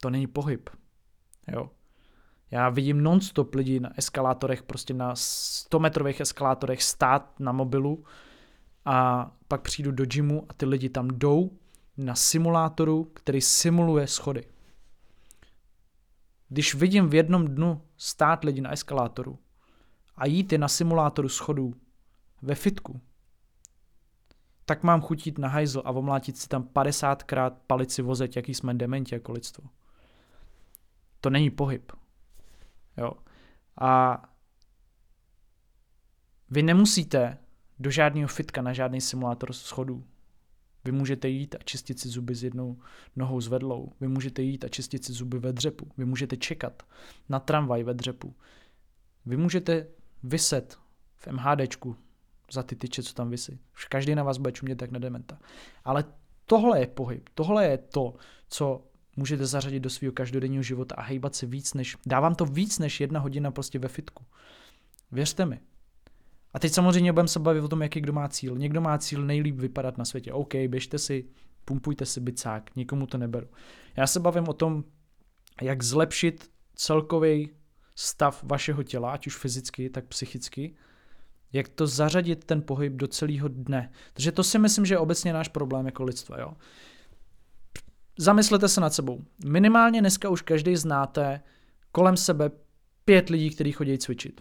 To 0.00 0.10
není 0.10 0.26
pohyb. 0.26 0.70
Jo. 1.52 1.70
Já 2.50 2.68
vidím 2.68 3.02
non-stop 3.02 3.54
lidi 3.54 3.80
na 3.80 3.98
eskalátorech, 3.98 4.62
prostě 4.62 4.94
na 4.94 5.12
100 5.14 5.78
metrových 5.78 6.20
eskalátorech 6.20 6.82
stát 6.82 7.40
na 7.40 7.52
mobilu 7.52 8.04
a 8.84 9.30
pak 9.48 9.60
přijdu 9.60 9.92
do 9.92 10.06
gymu 10.06 10.46
a 10.48 10.54
ty 10.54 10.66
lidi 10.66 10.88
tam 10.88 11.08
jdou 11.08 11.50
na 11.96 12.14
simulátoru, 12.14 13.04
který 13.04 13.40
simuluje 13.40 14.06
schody. 14.06 14.44
Když 16.48 16.74
vidím 16.74 17.08
v 17.08 17.14
jednom 17.14 17.48
dnu 17.48 17.82
stát 17.96 18.44
lidi 18.44 18.60
na 18.60 18.72
eskalátoru 18.72 19.38
a 20.16 20.26
jít 20.26 20.52
je 20.52 20.58
na 20.58 20.68
simulátoru 20.68 21.28
schodů 21.28 21.74
ve 22.42 22.54
fitku, 22.54 23.00
tak 24.64 24.82
mám 24.82 25.00
chutit 25.00 25.38
na 25.38 25.48
hajzl 25.48 25.82
a 25.84 25.90
omlátit 25.90 26.36
si 26.36 26.48
tam 26.48 26.62
50krát 26.62 27.52
palici 27.66 28.02
vozet, 28.02 28.36
jaký 28.36 28.54
jsme 28.54 28.74
dementi 28.74 29.14
jako 29.14 29.32
lidstvo. 29.32 29.64
To 31.20 31.30
není 31.30 31.50
pohyb. 31.50 31.92
Jo. 32.96 33.12
A 33.80 34.22
vy 36.50 36.62
nemusíte 36.62 37.38
do 37.78 37.90
žádného 37.90 38.28
fitka 38.28 38.62
na 38.62 38.72
žádný 38.72 39.00
simulátor 39.00 39.52
schodů. 39.52 40.04
Vy 40.84 40.92
můžete 40.92 41.28
jít 41.28 41.54
a 41.54 41.58
čistit 41.64 42.00
si 42.00 42.08
zuby 42.08 42.34
s 42.34 42.44
jednou 42.44 42.78
nohou 43.16 43.40
zvedlou. 43.40 43.92
Vy 44.00 44.08
můžete 44.08 44.42
jít 44.42 44.64
a 44.64 44.68
čistit 44.68 45.04
si 45.04 45.12
zuby 45.12 45.38
ve 45.38 45.52
dřepu. 45.52 45.90
Vy 45.96 46.04
můžete 46.04 46.36
čekat 46.36 46.82
na 47.28 47.40
tramvaj 47.40 47.82
ve 47.82 47.94
dřepu. 47.94 48.34
Vy 49.26 49.36
můžete 49.36 49.86
vyset 50.22 50.78
v 51.16 51.26
MHDčku 51.26 51.96
za 52.52 52.62
ty 52.62 52.76
tyče, 52.76 53.02
co 53.02 53.14
tam 53.14 53.30
vysí. 53.30 53.58
Každý 53.88 54.14
na 54.14 54.22
vás 54.22 54.38
bude 54.38 54.52
čumět 54.52 54.82
jak 54.82 54.90
na 54.90 54.98
dementa. 54.98 55.38
Ale 55.84 56.04
tohle 56.44 56.80
je 56.80 56.86
pohyb. 56.86 57.28
Tohle 57.34 57.66
je 57.66 57.78
to, 57.78 58.14
co 58.48 58.87
můžete 59.18 59.46
zařadit 59.46 59.80
do 59.80 59.90
svého 59.90 60.12
každodenního 60.12 60.62
života 60.62 60.94
a 60.94 61.02
hejbat 61.02 61.34
se 61.34 61.46
víc 61.46 61.74
než, 61.74 61.96
dávám 62.06 62.34
to 62.34 62.44
víc 62.44 62.78
než 62.78 63.00
jedna 63.00 63.20
hodina 63.20 63.50
prostě 63.50 63.78
ve 63.78 63.88
fitku. 63.88 64.24
Věřte 65.12 65.46
mi. 65.46 65.60
A 66.54 66.58
teď 66.58 66.72
samozřejmě 66.72 67.12
budeme 67.12 67.28
se 67.28 67.38
bavit 67.38 67.60
o 67.60 67.68
tom, 67.68 67.82
jaký 67.82 68.00
kdo 68.00 68.12
má 68.12 68.28
cíl. 68.28 68.58
Někdo 68.58 68.80
má 68.80 68.98
cíl 68.98 69.24
nejlíp 69.24 69.56
vypadat 69.56 69.98
na 69.98 70.04
světě. 70.04 70.32
OK, 70.32 70.54
běžte 70.54 70.98
si, 70.98 71.24
pumpujte 71.64 72.06
si 72.06 72.20
bicák, 72.20 72.76
nikomu 72.76 73.06
to 73.06 73.18
neberu. 73.18 73.48
Já 73.96 74.06
se 74.06 74.20
bavím 74.20 74.48
o 74.48 74.52
tom, 74.52 74.84
jak 75.62 75.82
zlepšit 75.82 76.50
celkový 76.74 77.50
stav 77.94 78.44
vašeho 78.44 78.82
těla, 78.82 79.12
ať 79.12 79.26
už 79.26 79.36
fyzicky, 79.36 79.90
tak 79.90 80.06
psychicky, 80.06 80.74
jak 81.52 81.68
to 81.68 81.86
zařadit 81.86 82.44
ten 82.44 82.62
pohyb 82.62 82.92
do 82.92 83.06
celého 83.08 83.48
dne. 83.48 83.92
Takže 84.12 84.32
to 84.32 84.44
si 84.44 84.58
myslím, 84.58 84.86
že 84.86 84.94
je 84.94 84.98
obecně 84.98 85.32
náš 85.32 85.48
problém 85.48 85.86
jako 85.86 86.04
lidstva. 86.04 86.40
Jo? 86.40 86.52
Zamyslete 88.20 88.68
se 88.68 88.80
nad 88.80 88.94
sebou. 88.94 89.24
Minimálně 89.44 90.00
dneska 90.00 90.28
už 90.28 90.42
každý 90.42 90.76
znáte 90.76 91.40
kolem 91.92 92.16
sebe 92.16 92.50
pět 93.04 93.28
lidí, 93.28 93.50
kteří 93.50 93.72
chodí 93.72 93.98
cvičit. 93.98 94.40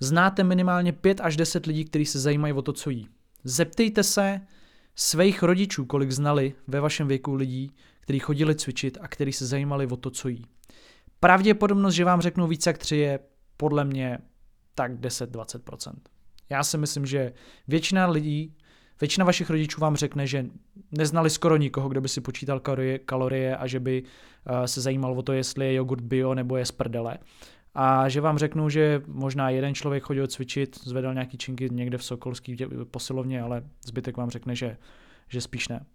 Znáte 0.00 0.44
minimálně 0.44 0.92
pět 0.92 1.20
až 1.20 1.36
deset 1.36 1.66
lidí, 1.66 1.84
kteří 1.84 2.06
se 2.06 2.18
zajímají 2.18 2.52
o 2.52 2.62
to, 2.62 2.72
co 2.72 2.90
jí. 2.90 3.08
Zeptejte 3.44 4.02
se 4.02 4.40
svých 4.94 5.42
rodičů, 5.42 5.84
kolik 5.84 6.10
znali 6.10 6.54
ve 6.66 6.80
vašem 6.80 7.08
věku 7.08 7.34
lidí, 7.34 7.72
kteří 8.00 8.18
chodili 8.18 8.54
cvičit 8.54 8.98
a 9.00 9.08
kteří 9.08 9.32
se 9.32 9.46
zajímali 9.46 9.86
o 9.86 9.96
to, 9.96 10.10
co 10.10 10.28
jí. 10.28 10.44
Pravděpodobnost, 11.20 11.94
že 11.94 12.04
vám 12.04 12.20
řeknou 12.20 12.46
více 12.46 12.70
jak 12.70 12.78
tři, 12.78 12.96
je 12.96 13.18
podle 13.56 13.84
mě 13.84 14.18
tak 14.74 14.92
10-20%. 14.92 15.92
Já 16.50 16.64
si 16.64 16.78
myslím, 16.78 17.06
že 17.06 17.32
většina 17.68 18.06
lidí, 18.06 18.56
většina 19.00 19.24
vašich 19.24 19.50
rodičů 19.50 19.80
vám 19.80 19.96
řekne, 19.96 20.26
že 20.26 20.46
neznali 20.92 21.30
skoro 21.30 21.56
nikoho, 21.56 21.88
kdo 21.88 22.00
by 22.00 22.08
si 22.08 22.20
počítal 22.20 22.60
kalorie, 22.60 22.98
kalorie 22.98 23.56
a 23.56 23.66
že 23.66 23.80
by 23.80 24.02
uh, 24.02 24.64
se 24.64 24.80
zajímal 24.80 25.18
o 25.18 25.22
to, 25.22 25.32
jestli 25.32 25.66
je 25.66 25.74
jogurt 25.74 26.00
bio 26.00 26.34
nebo 26.34 26.56
je 26.56 26.66
z 26.66 26.72
prdele. 26.72 27.18
A 27.74 28.08
že 28.08 28.20
vám 28.20 28.38
řeknu, 28.38 28.68
že 28.68 29.02
možná 29.06 29.50
jeden 29.50 29.74
člověk 29.74 30.02
chodil 30.02 30.26
cvičit, 30.26 30.78
zvedal 30.84 31.14
nějaký 31.14 31.38
činky 31.38 31.68
někde 31.72 31.98
v 31.98 32.04
Sokolský 32.04 32.56
posilovně, 32.90 33.42
ale 33.42 33.62
zbytek 33.84 34.16
vám 34.16 34.30
řekne, 34.30 34.54
že, 34.54 34.76
že 35.28 35.40
spíš 35.40 35.68
ne. 35.68 35.86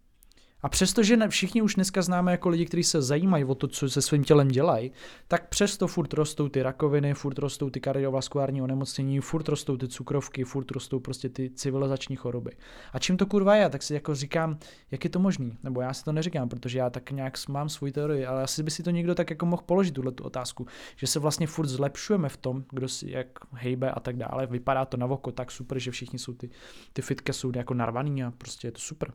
A 0.64 0.70
přestože 0.70 1.18
všichni 1.30 1.62
už 1.62 1.76
dneska 1.76 2.02
známe 2.02 2.32
jako 2.32 2.50
lidi, 2.50 2.66
kteří 2.66 2.84
se 2.84 3.02
zajímají 3.02 3.46
o 3.46 3.56
to, 3.56 3.68
co 3.68 3.90
se 3.90 4.02
svým 4.02 4.24
tělem 4.24 4.48
dělají, 4.48 4.92
tak 5.28 5.50
přesto 5.50 5.88
furt 5.88 6.14
rostou 6.14 6.50
ty 6.50 6.64
rakoviny, 6.64 7.14
furt 7.14 7.40
rostou 7.40 7.70
ty 7.70 7.80
kardiovaskulární 7.80 8.62
onemocnění, 8.62 9.20
furt 9.20 9.50
rostou 9.50 9.78
ty 9.78 9.88
cukrovky, 9.88 10.44
furt 10.44 10.72
rostou 10.72 11.00
prostě 11.00 11.30
ty 11.30 11.50
civilizační 11.50 12.16
choroby. 12.16 12.52
A 12.94 13.00
čím 13.00 13.18
to 13.18 13.26
kurva 13.26 13.56
je, 13.56 13.70
tak 13.70 13.84
si 13.84 13.94
jako 13.94 14.16
říkám, 14.16 14.58
jak 14.92 15.04
je 15.04 15.10
to 15.10 15.20
možný? 15.20 15.58
Nebo 15.64 15.82
já 15.82 15.94
si 15.94 16.04
to 16.04 16.12
neříkám, 16.12 16.50
protože 16.50 16.80
já 16.80 16.90
tak 16.90 17.12
nějak 17.12 17.34
mám 17.50 17.70
svůj 17.70 17.92
teorii, 17.92 18.26
ale 18.26 18.44
asi 18.44 18.64
by 18.64 18.72
si 18.72 18.84
to 18.84 18.90
někdo 18.90 19.16
tak 19.16 19.30
jako 19.30 19.46
mohl 19.46 19.64
položit 19.66 19.92
tuhle 19.92 20.12
tu 20.12 20.24
otázku, 20.24 20.68
že 20.96 21.08
se 21.08 21.20
vlastně 21.20 21.48
furt 21.48 21.68
zlepšujeme 21.68 22.30
v 22.30 22.38
tom, 22.38 22.64
kdo 22.72 22.88
si 22.90 23.12
jak 23.12 23.28
hejbe 23.52 23.92
a 23.92 24.00
tak 24.00 24.18
dále. 24.18 24.48
Vypadá 24.48 24.86
to 24.86 24.98
na 24.98 25.06
oko 25.06 25.32
tak 25.32 25.52
super, 25.52 25.80
že 25.80 25.92
všichni 25.92 26.20
jsou 26.20 26.34
ty, 26.34 26.50
ty 26.94 27.02
fitka 27.02 27.34
jsou 27.34 27.52
jako 27.56 27.74
narvaný 27.74 28.24
a 28.24 28.32
prostě 28.32 28.68
je 28.68 28.72
to 28.72 28.80
super. 28.80 29.14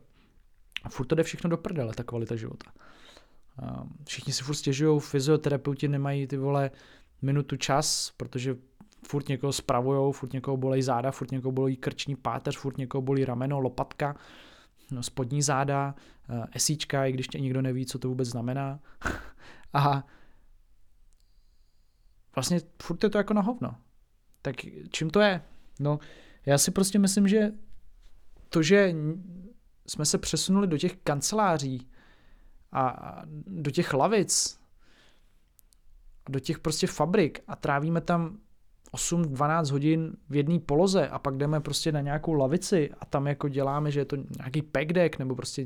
A 0.83 0.89
furt 0.89 1.05
to 1.05 1.15
jde 1.15 1.23
všechno 1.23 1.49
do 1.49 1.57
prdele, 1.57 1.93
ta 1.93 2.03
kvalita 2.03 2.35
života. 2.35 2.71
Všichni 4.05 4.33
si 4.33 4.43
furt 4.43 4.55
stěžují, 4.55 4.99
fyzioterapeuti 4.99 5.87
nemají 5.87 6.27
ty 6.27 6.37
vole 6.37 6.71
minutu 7.21 7.55
čas, 7.55 8.13
protože 8.17 8.55
furt 9.07 9.27
někoho 9.27 9.53
spravujou, 9.53 10.11
furt 10.11 10.33
někoho 10.33 10.57
bolí 10.57 10.81
záda, 10.81 11.11
furt 11.11 11.31
někoho 11.31 11.51
bolí 11.51 11.77
krční 11.77 12.15
páteř, 12.15 12.57
furt 12.57 12.77
někoho 12.77 13.01
bolí 13.01 13.25
rameno, 13.25 13.59
lopatka, 13.59 14.15
no, 14.91 15.03
spodní 15.03 15.41
záda, 15.41 15.95
eh, 16.29 16.43
esíčka, 16.51 17.05
i 17.05 17.11
když 17.11 17.27
tě 17.27 17.39
nikdo 17.39 17.61
neví, 17.61 17.85
co 17.85 17.99
to 17.99 18.09
vůbec 18.09 18.27
znamená. 18.27 18.79
a 19.73 20.07
vlastně 22.35 22.61
furt 22.81 23.03
je 23.03 23.09
to 23.09 23.17
jako 23.17 23.33
na 23.33 23.41
hovno. 23.41 23.75
Tak 24.41 24.55
čím 24.91 25.09
to 25.09 25.19
je? 25.19 25.41
No, 25.79 25.99
já 26.45 26.57
si 26.57 26.71
prostě 26.71 26.99
myslím, 26.99 27.27
že 27.27 27.51
to, 28.49 28.61
že 28.61 28.95
jsme 29.89 30.05
se 30.05 30.17
přesunuli 30.17 30.67
do 30.67 30.77
těch 30.77 30.97
kanceláří 31.03 31.87
a 32.71 33.15
do 33.47 33.71
těch 33.71 33.93
lavic, 33.93 34.59
do 36.29 36.39
těch 36.39 36.59
prostě 36.59 36.87
fabrik 36.87 37.39
a 37.47 37.55
trávíme 37.55 38.01
tam 38.01 38.37
8-12 38.93 39.71
hodin 39.71 40.13
v 40.29 40.35
jedné 40.35 40.59
poloze 40.59 41.07
a 41.07 41.19
pak 41.19 41.37
jdeme 41.37 41.59
prostě 41.59 41.91
na 41.91 42.01
nějakou 42.01 42.33
lavici 42.33 42.89
a 42.99 43.05
tam 43.05 43.27
jako 43.27 43.49
děláme, 43.49 43.91
že 43.91 43.99
je 43.99 44.05
to 44.05 44.15
nějaký 44.15 44.61
pack 44.61 44.93
deck 44.93 45.19
nebo 45.19 45.35
prostě 45.35 45.65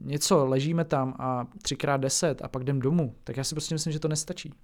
něco, 0.00 0.46
ležíme 0.46 0.84
tam 0.84 1.14
a 1.18 1.46
třikrát 1.62 1.96
deset 1.96 2.42
a 2.42 2.48
pak 2.48 2.62
jdem 2.62 2.80
domů, 2.80 3.16
tak 3.24 3.36
já 3.36 3.44
si 3.44 3.54
prostě 3.54 3.74
myslím, 3.74 3.92
že 3.92 3.98
to 4.00 4.08
nestačí. 4.08 4.54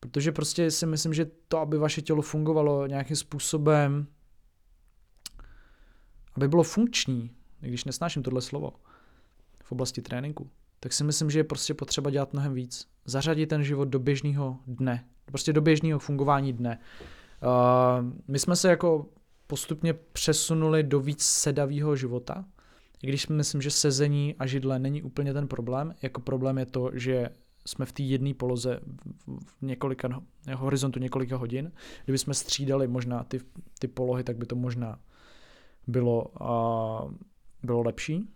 Protože 0.00 0.32
prostě 0.32 0.70
si 0.70 0.86
myslím, 0.86 1.14
že 1.14 1.30
to, 1.48 1.58
aby 1.58 1.78
vaše 1.78 2.02
tělo 2.02 2.22
fungovalo 2.22 2.86
nějakým 2.86 3.16
způsobem, 3.16 4.06
aby 6.38 6.48
bylo 6.48 6.62
funkční, 6.62 7.30
když 7.60 7.84
nesnáším 7.84 8.22
tohle 8.22 8.40
slovo, 8.40 8.72
v 9.62 9.72
oblasti 9.72 10.02
tréninku, 10.02 10.50
tak 10.80 10.92
si 10.92 11.04
myslím, 11.04 11.30
že 11.30 11.38
je 11.38 11.44
prostě 11.44 11.74
potřeba 11.74 12.10
dělat 12.10 12.32
mnohem 12.32 12.54
víc. 12.54 12.86
Zařadit 13.04 13.46
ten 13.46 13.64
život 13.64 13.88
do 13.88 13.98
běžného 13.98 14.58
dne, 14.66 15.04
prostě 15.24 15.52
do 15.52 15.60
běžného 15.60 15.98
fungování 15.98 16.52
dne. 16.52 16.78
Uh, 17.42 18.06
my 18.28 18.38
jsme 18.38 18.56
se 18.56 18.68
jako 18.68 19.06
postupně 19.46 19.94
přesunuli 19.94 20.82
do 20.82 21.00
víc 21.00 21.22
sedavého 21.22 21.96
života, 21.96 22.44
i 23.02 23.06
když 23.06 23.28
myslím, 23.28 23.62
že 23.62 23.70
sezení 23.70 24.34
a 24.38 24.46
židle 24.46 24.78
není 24.78 25.02
úplně 25.02 25.32
ten 25.32 25.48
problém, 25.48 25.94
jako 26.02 26.20
problém 26.20 26.58
je 26.58 26.66
to, 26.66 26.90
že 26.94 27.28
jsme 27.66 27.86
v 27.86 27.92
té 27.92 28.02
jedné 28.02 28.34
poloze 28.34 28.80
v 29.26 29.62
několika, 29.62 30.22
horizontu 30.54 30.98
několika 30.98 31.36
hodin. 31.36 31.72
Kdyby 32.04 32.18
jsme 32.18 32.34
střídali 32.34 32.88
možná 32.88 33.24
ty, 33.24 33.40
ty 33.78 33.88
polohy, 33.88 34.24
tak 34.24 34.36
by 34.36 34.46
to 34.46 34.56
možná 34.56 34.98
bylo, 35.88 36.24
uh, 36.24 37.12
bylo 37.62 37.82
lepší, 37.82 38.34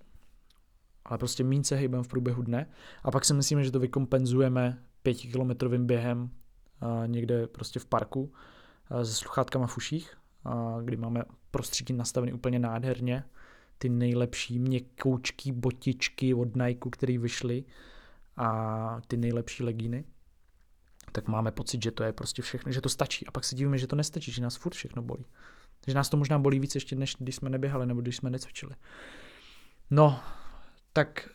ale 1.05 1.19
prostě 1.19 1.45
méně 1.45 1.65
se 1.65 1.77
hejbem 1.77 2.03
v 2.03 2.09
průběhu 2.09 2.43
dne 2.43 2.67
a 3.03 3.11
pak 3.11 3.25
si 3.25 3.35
myslíme, 3.35 3.65
že 3.65 3.71
to 3.71 3.81
vykompenzujeme 3.81 4.83
pětikilometrovým 5.03 5.87
během 5.87 6.23
uh, 6.23 7.07
někde 7.07 7.47
prostě 7.47 7.81
v 7.81 7.87
parku 7.87 8.23
uh, 8.23 9.03
se 9.03 9.15
sluchátkama 9.15 9.67
v 9.67 9.77
uších, 9.77 10.19
uh, 10.47 10.83
kdy 10.83 10.97
máme 10.97 11.23
prostředí 11.51 11.95
nastavený 11.95 12.33
úplně 12.33 12.59
nádherně, 12.59 13.25
ty 13.79 13.89
nejlepší 13.89 14.59
měkoučký 14.59 15.53
botičky 15.53 16.35
od 16.35 16.57
Nike, 16.57 16.91
které 16.91 17.19
vyšly 17.19 17.65
a 18.37 19.01
ty 19.07 19.17
nejlepší 19.17 19.63
legíny, 19.63 20.05
tak 21.13 21.29
máme 21.29 21.53
pocit, 21.53 21.83
že 21.83 21.91
to 21.91 22.03
je 22.03 22.13
prostě 22.13 22.43
všechno, 22.43 22.73
že 22.73 22.81
to 22.81 22.89
stačí. 22.89 23.27
A 23.27 23.31
pak 23.31 23.45
si 23.45 23.57
divíme, 23.57 23.79
že 23.79 23.87
to 23.87 23.97
nestačí, 23.97 24.33
že 24.33 24.43
nás 24.43 24.57
furt 24.57 24.75
všechno 24.75 25.03
bolí. 25.03 25.25
Takže 25.85 25.97
nás 25.97 26.09
to 26.09 26.17
možná 26.17 26.39
bolí 26.39 26.61
víc 26.61 26.75
ještě, 26.75 26.97
než 26.97 27.17
když 27.19 27.37
jsme 27.37 27.51
neběhali 27.51 27.87
nebo 27.87 28.01
když 28.01 28.17
jsme 28.17 28.31
necvičili. 28.31 28.75
No, 29.91 30.21
tak 30.93 31.29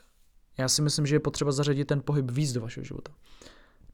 já 0.57 0.67
si 0.67 0.81
myslím, 0.81 1.05
že 1.05 1.15
je 1.15 1.19
potřeba 1.19 1.51
zařadit 1.51 1.85
ten 1.85 2.01
pohyb 2.01 2.31
víc 2.31 2.53
do 2.53 2.61
vašeho 2.61 2.83
života. 2.83 3.11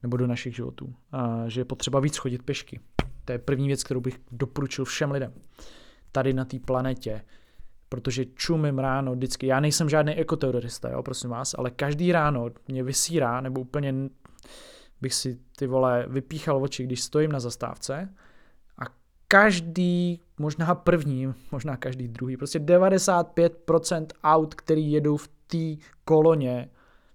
Nebo 0.02 0.16
do 0.16 0.26
našich 0.26 0.56
životů. 0.56 0.94
A 1.12 1.48
že 1.48 1.60
je 1.60 1.64
potřeba 1.64 2.00
víc 2.00 2.16
chodit 2.16 2.42
pešky. 2.42 2.80
To 3.24 3.32
je 3.32 3.38
první 3.38 3.66
věc, 3.66 3.84
kterou 3.84 4.00
bych 4.00 4.20
doporučil 4.30 4.84
všem 4.84 5.10
lidem. 5.10 5.32
Tady 6.12 6.32
na 6.32 6.44
té 6.44 6.58
planetě. 6.58 7.24
Protože 7.88 8.24
čumím 8.24 8.78
ráno 8.78 9.12
vždycky. 9.12 9.46
Já 9.46 9.60
nejsem 9.60 9.88
žádný 9.88 10.14
ekoterorista, 10.14 10.90
jo, 10.90 11.02
prosím 11.02 11.30
vás, 11.30 11.54
ale 11.58 11.70
každý 11.70 12.12
ráno 12.12 12.50
mě 12.68 12.82
vysírá, 12.82 13.40
nebo 13.40 13.60
úplně 13.60 13.94
bych 15.00 15.14
si 15.14 15.38
ty 15.56 15.66
vole 15.66 16.06
vypíchal 16.08 16.62
oči, 16.62 16.84
když 16.84 17.02
stojím 17.02 17.32
na 17.32 17.40
zastávce 17.40 18.14
každý, 19.34 20.20
možná 20.38 20.74
první, 20.74 21.34
možná 21.52 21.76
každý 21.76 22.08
druhý, 22.08 22.36
prostě 22.36 22.58
95% 22.58 24.06
aut, 24.22 24.54
který 24.54 24.92
jedou 24.92 25.16
v 25.16 25.28
té 25.46 25.86
koloně, 26.04 26.70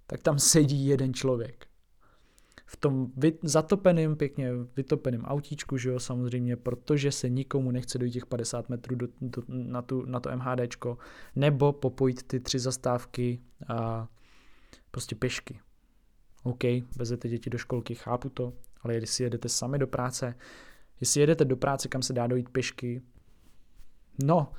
tak 0.06 0.22
tam 0.22 0.38
sedí 0.38 0.86
jeden 0.86 1.14
člověk. 1.14 1.66
v 2.66 2.76
tom 2.76 3.12
zatopeném, 3.42 4.16
pěkně 4.16 4.50
vytopeném 4.76 5.24
autíčku, 5.24 5.76
že 5.76 5.88
jo, 5.88 6.00
samozřejmě, 6.00 6.56
protože 6.56 7.12
se 7.12 7.28
nikomu 7.28 7.70
nechce 7.70 7.98
dojít 7.98 8.12
těch 8.12 8.26
50 8.26 8.68
metrů 8.68 8.96
do, 8.96 9.06
do, 9.20 9.42
na, 9.48 9.82
tu, 9.82 10.06
na 10.06 10.20
to 10.20 10.30
MHDčko, 10.36 10.98
nebo 11.36 11.72
popojit 11.72 12.22
ty 12.22 12.40
tři 12.40 12.58
zastávky 12.58 13.40
a 13.68 14.08
prostě 14.90 15.14
pěšky. 15.14 15.60
OK, 16.42 16.64
vezete 16.96 17.28
děti 17.28 17.50
do 17.50 17.58
školky, 17.58 17.94
chápu 17.94 18.28
to, 18.28 18.52
ale 18.82 18.94
jestli 18.94 19.24
jedete 19.24 19.48
sami 19.48 19.78
do 19.78 19.86
práce, 19.86 20.34
jestli 21.00 21.20
jedete 21.20 21.44
do 21.44 21.56
práce, 21.56 21.88
kam 21.88 22.02
se 22.02 22.12
dá 22.12 22.26
dojít 22.26 22.48
pěšky, 22.48 23.02
no, 24.24 24.52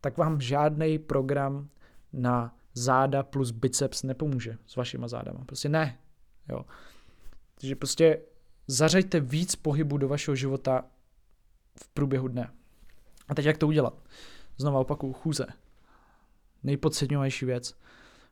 tak 0.00 0.18
vám 0.18 0.40
žádný 0.40 0.98
program 0.98 1.68
na 2.12 2.54
záda 2.74 3.22
plus 3.22 3.50
biceps 3.50 4.02
nepomůže 4.02 4.58
s 4.66 4.76
vašima 4.76 5.08
zádama. 5.08 5.44
Prostě 5.44 5.68
ne. 5.68 5.98
Jo. 6.48 6.64
Takže 7.60 7.76
prostě 7.76 8.20
zařaďte 8.66 9.20
víc 9.20 9.56
pohybu 9.56 9.98
do 9.98 10.08
vašeho 10.08 10.34
života 10.34 10.84
v 11.76 11.88
průběhu 11.88 12.28
dne. 12.28 12.50
A 13.28 13.34
teď 13.34 13.44
jak 13.44 13.58
to 13.58 13.66
udělat? 13.66 14.02
Znovu 14.58 14.78
opakuju, 14.78 15.12
chůze. 15.12 15.46
Nejpodsedňovější 16.62 17.46
věc. 17.46 17.74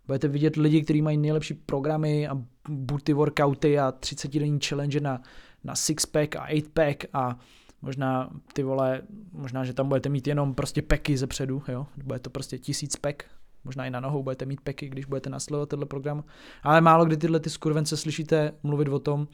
Budete 0.06 0.28
vidět 0.28 0.56
lidi, 0.56 0.82
kteří 0.82 1.02
mají 1.02 1.18
nejlepší 1.18 1.54
programy 1.54 2.28
a 2.28 2.42
booty 2.68 3.12
workouty 3.12 3.78
a 3.78 3.92
30 3.92 4.32
denní 4.32 4.58
challenge 4.68 5.00
na, 5.00 5.22
na 5.64 5.74
six 5.74 6.06
pack 6.06 6.36
a 6.36 6.46
eight 6.46 6.68
pack 6.68 7.04
a 7.12 7.38
možná 7.82 8.30
ty 8.52 8.62
vole, 8.62 9.02
možná, 9.32 9.64
že 9.64 9.74
tam 9.74 9.88
budete 9.88 10.08
mít 10.08 10.26
jenom 10.26 10.54
prostě 10.54 10.82
peky 10.82 11.16
ze 11.16 11.26
předu, 11.26 11.62
jo, 11.68 11.86
bude 12.04 12.18
to 12.18 12.30
prostě 12.30 12.58
tisíc 12.58 12.96
pek, 12.96 13.30
možná 13.64 13.86
i 13.86 13.90
na 13.90 14.00
nohou 14.00 14.22
budete 14.22 14.46
mít 14.46 14.60
peky, 14.60 14.88
když 14.88 15.04
budete 15.04 15.30
nasledovat 15.30 15.68
tenhle 15.68 15.86
program, 15.86 16.24
ale 16.62 16.80
málo 16.80 17.04
kdy 17.04 17.16
tyhle 17.16 17.40
ty 17.40 17.50
skurvence 17.50 17.96
slyšíte 17.96 18.52
mluvit 18.62 18.88
o 18.88 18.98
tom, 18.98 19.28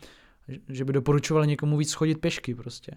že 0.68 0.84
by 0.84 0.92
doporučovali 0.92 1.46
někomu 1.46 1.76
víc 1.76 1.90
schodit 1.90 2.20
pěšky 2.20 2.54
prostě. 2.54 2.92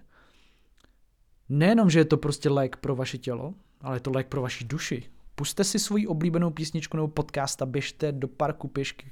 Nejenom, 1.50 1.90
že 1.90 2.00
je 2.00 2.06
to 2.06 2.18
prostě 2.18 2.50
lék 2.50 2.76
pro 2.76 2.96
vaše 2.96 3.18
tělo, 3.18 3.54
ale 3.82 3.96
je 3.96 4.00
to 4.00 4.12
lék 4.12 4.28
pro 4.28 4.42
vaši 4.42 4.66
duši. 4.66 5.04
Puste 5.36 5.64
si 5.64 5.80
svoji 5.80 6.08
oblíbenou 6.08 6.50
písničku 6.50 6.98
nebo 6.98 7.08
podcast 7.08 7.62
a 7.62 7.66
běžte 7.66 8.12
do 8.12 8.28
parku 8.28 8.68
pěšky. 8.68 9.12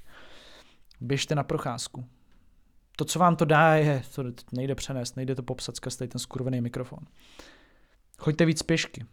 Běžte 1.01 1.35
na 1.35 1.43
procházku. 1.43 2.05
To, 3.01 3.05
co 3.05 3.19
vám 3.19 3.35
to 3.35 3.45
dá, 3.45 3.75
je, 3.75 4.03
to 4.15 4.23
nejde 4.51 4.75
přenést, 4.75 5.15
nejde 5.15 5.35
to 5.35 5.43
popsat 5.43 5.75
skrz 5.75 5.95
ten 5.95 6.09
skurvený 6.17 6.61
mikrofon. 6.61 6.99
Choďte 8.17 8.45
víc 8.45 8.63
pěšky. 8.63 9.05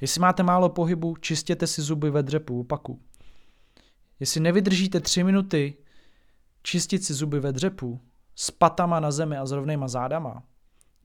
Jestli 0.00 0.20
máte 0.20 0.42
málo 0.42 0.68
pohybu, 0.68 1.16
čistěte 1.16 1.66
si 1.66 1.82
zuby 1.82 2.10
ve 2.10 2.22
dřepu, 2.22 2.60
opaku. 2.60 3.00
Jestli 4.20 4.40
nevydržíte 4.40 5.00
tři 5.00 5.24
minuty 5.24 5.74
čistit 6.62 7.04
si 7.04 7.14
zuby 7.14 7.40
ve 7.40 7.52
dřepu 7.52 8.00
s 8.34 8.50
patama 8.50 9.00
na 9.00 9.10
zemi 9.10 9.36
a 9.36 9.46
s 9.46 9.52
rovnýma 9.52 9.88
zádama, 9.88 10.42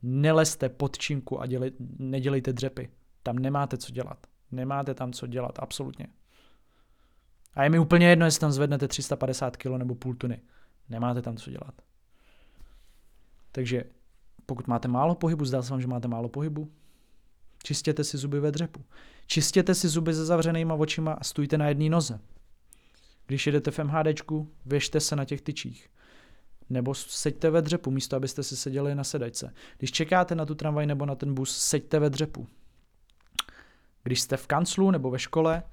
neleste 0.03 0.69
pod 0.69 0.97
činku 0.97 1.41
a 1.41 1.45
dělej, 1.45 1.71
nedělejte 1.97 2.53
dřepy. 2.53 2.89
Tam 3.23 3.39
nemáte 3.39 3.77
co 3.77 3.91
dělat. 3.91 4.27
Nemáte 4.51 4.93
tam 4.93 5.13
co 5.13 5.27
dělat, 5.27 5.59
absolutně. 5.59 6.07
A 7.53 7.63
je 7.63 7.69
mi 7.69 7.79
úplně 7.79 8.09
jedno, 8.09 8.25
jestli 8.25 8.39
tam 8.39 8.51
zvednete 8.51 8.87
350 8.87 9.57
kg 9.57 9.65
nebo 9.77 9.95
půl 9.95 10.15
tuny. 10.15 10.41
Nemáte 10.89 11.21
tam 11.21 11.37
co 11.37 11.51
dělat. 11.51 11.88
Takže 13.51 13.83
pokud 14.45 14.67
máte 14.67 14.87
málo 14.87 15.15
pohybu, 15.15 15.45
zdá 15.45 15.61
se 15.61 15.71
vám, 15.71 15.81
že 15.81 15.87
máte 15.87 16.07
málo 16.07 16.29
pohybu, 16.29 16.71
čistěte 17.63 18.03
si 18.03 18.17
zuby 18.17 18.39
ve 18.39 18.51
dřepu. 18.51 18.85
Čistěte 19.27 19.75
si 19.75 19.87
zuby 19.87 20.13
se 20.13 20.25
zavřenýma 20.25 20.73
očima 20.73 21.13
a 21.13 21.23
stůjte 21.23 21.57
na 21.57 21.67
jedné 21.67 21.89
noze. 21.89 22.19
Když 23.27 23.45
jedete 23.45 23.71
v 23.71 23.79
MHDčku, 23.79 24.51
věžte 24.65 24.99
se 24.99 25.15
na 25.15 25.25
těch 25.25 25.41
tyčích. 25.41 25.89
Nebo 26.69 26.95
seďte 26.95 27.49
ve 27.49 27.61
dřepu, 27.61 27.91
místo 27.91 28.15
abyste 28.15 28.43
si 28.43 28.57
seděli 28.57 28.95
na 28.95 29.03
sedačce. 29.03 29.53
Když 29.77 29.91
čekáte 29.91 30.35
na 30.35 30.45
tu 30.45 30.55
tramvaj 30.55 30.85
nebo 30.85 31.05
na 31.05 31.15
ten 31.15 31.33
bus, 31.33 31.57
seďte 31.57 31.99
ve 31.99 32.09
dřepu. 32.09 32.47
Když 34.03 34.21
jste 34.21 34.37
v 34.37 34.47
kanclu 34.47 34.91
nebo 34.91 35.09
ve 35.09 35.19
škole, 35.19 35.63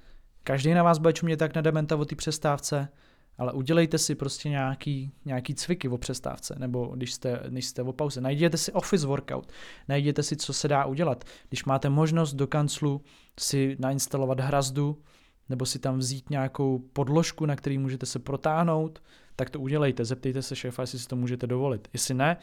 každý 0.43 0.75
na 0.75 0.83
vás 0.83 0.99
bude 0.99 1.13
čumět 1.13 1.37
tak 1.37 1.55
na 1.55 1.63
dementa 1.63 1.97
o 1.97 2.05
té 2.05 2.17
přestávce, 2.17 2.89
ale 3.39 3.53
udělejte 3.53 3.99
si 3.99 4.15
prostě 4.15 4.49
nějaký, 4.49 5.13
nějaký 5.25 5.55
cviky 5.55 5.89
o 5.89 5.99
přestávce, 5.99 6.55
nebo 6.59 6.87
když 6.87 7.13
jste, 7.15 7.41
když 7.49 7.67
jste 7.67 7.83
o 7.83 7.93
pauze. 7.93 8.21
Najděte 8.21 8.57
si 8.57 8.73
office 8.73 9.07
workout, 9.07 9.53
najděte 9.89 10.23
si, 10.23 10.37
co 10.37 10.53
se 10.53 10.69
dá 10.69 10.85
udělat. 10.85 11.25
Když 11.49 11.65
máte 11.65 11.89
možnost 11.89 12.35
do 12.35 12.47
kanclu 12.47 13.03
si 13.41 13.77
nainstalovat 13.79 14.41
hrazdu, 14.41 15.03
nebo 15.49 15.67
si 15.67 15.79
tam 15.79 15.99
vzít 15.99 16.31
nějakou 16.31 16.79
podložku, 16.79 17.47
na 17.47 17.57
který 17.57 17.79
můžete 17.79 18.07
se 18.07 18.19
protáhnout, 18.19 19.03
tak 19.37 19.51
to 19.51 19.61
udělejte. 19.61 20.05
Zeptejte 20.05 20.43
se 20.43 20.57
šéfa, 20.57 20.83
jestli 20.83 20.99
si 20.99 21.09
to 21.09 21.17
můžete 21.17 21.47
dovolit. 21.47 21.89
Jestli 21.93 22.15
ne, 22.15 22.37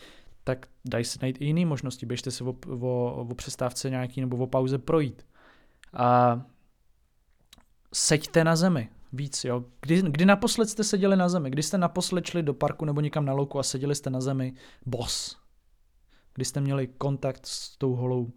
tak 0.44 0.66
daj 0.86 1.04
si 1.04 1.20
najít 1.22 1.42
i 1.42 1.46
jiné 1.46 1.66
možnosti. 1.66 2.06
Běžte 2.06 2.32
se 2.32 2.44
o, 2.44 2.56
o, 2.80 3.26
o 3.30 3.36
přestávce 3.36 3.90
nějaký 3.90 4.22
nebo 4.22 4.38
o 4.38 4.48
pauze 4.48 4.78
projít. 4.78 5.26
A 5.94 6.42
seďte 7.94 8.44
na 8.44 8.56
zemi 8.56 8.90
víc, 9.14 9.44
jo. 9.44 9.66
Kdy, 9.82 10.02
kdy 10.02 10.26
naposled 10.26 10.70
jste 10.70 10.84
seděli 10.84 11.16
na 11.16 11.30
zemi? 11.30 11.50
Kdy 11.50 11.64
jste 11.64 11.78
naposled 11.78 12.26
šli 12.26 12.44
do 12.44 12.54
parku 12.54 12.86
nebo 12.86 13.02
někam 13.02 13.26
na 13.26 13.34
louku 13.34 13.60
a 13.60 13.64
seděli 13.64 13.96
jste 13.96 14.10
na 14.10 14.22
zemi 14.22 14.54
bos? 14.86 15.38
Kdy 16.34 16.46
jste 16.46 16.62
měli 16.62 16.88
kontakt 16.88 17.46
s 17.46 17.78
tou 17.78 17.96
holou 17.96 18.34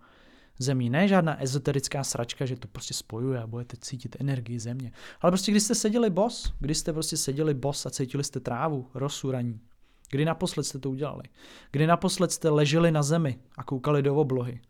zemí. 0.59 0.91
Ne 0.91 1.09
žádná 1.09 1.43
ezoterická 1.43 2.05
sračka, 2.05 2.47
že 2.47 2.57
to 2.57 2.69
prostě 2.69 2.95
spojuje 2.95 3.41
a 3.41 3.47
budete 3.47 3.77
cítit 3.81 4.17
energii 4.21 4.59
země. 4.59 4.93
Ale 5.21 5.31
prostě 5.31 5.51
když 5.51 5.62
jste 5.62 5.75
seděli 5.75 6.11
bos, 6.11 6.53
kdy 6.61 6.75
jste 6.75 6.93
prostě 6.93 7.17
seděli 7.17 7.55
bos 7.55 7.87
a 7.87 7.91
cítili 7.91 8.25
jste 8.25 8.41
trávu, 8.41 8.91
rosu 8.95 9.31
raní. 9.31 9.61
Kdy 10.11 10.25
naposled 10.25 10.65
jste 10.65 10.79
to 10.79 10.91
udělali? 10.91 11.23
Kdy 11.71 11.87
naposled 11.87 12.33
jste 12.33 12.49
leželi 12.49 12.93
na 12.93 13.03
zemi 13.03 13.39
a 13.57 13.65
koukali 13.65 14.03
do 14.03 14.17
oblohy? 14.17 14.61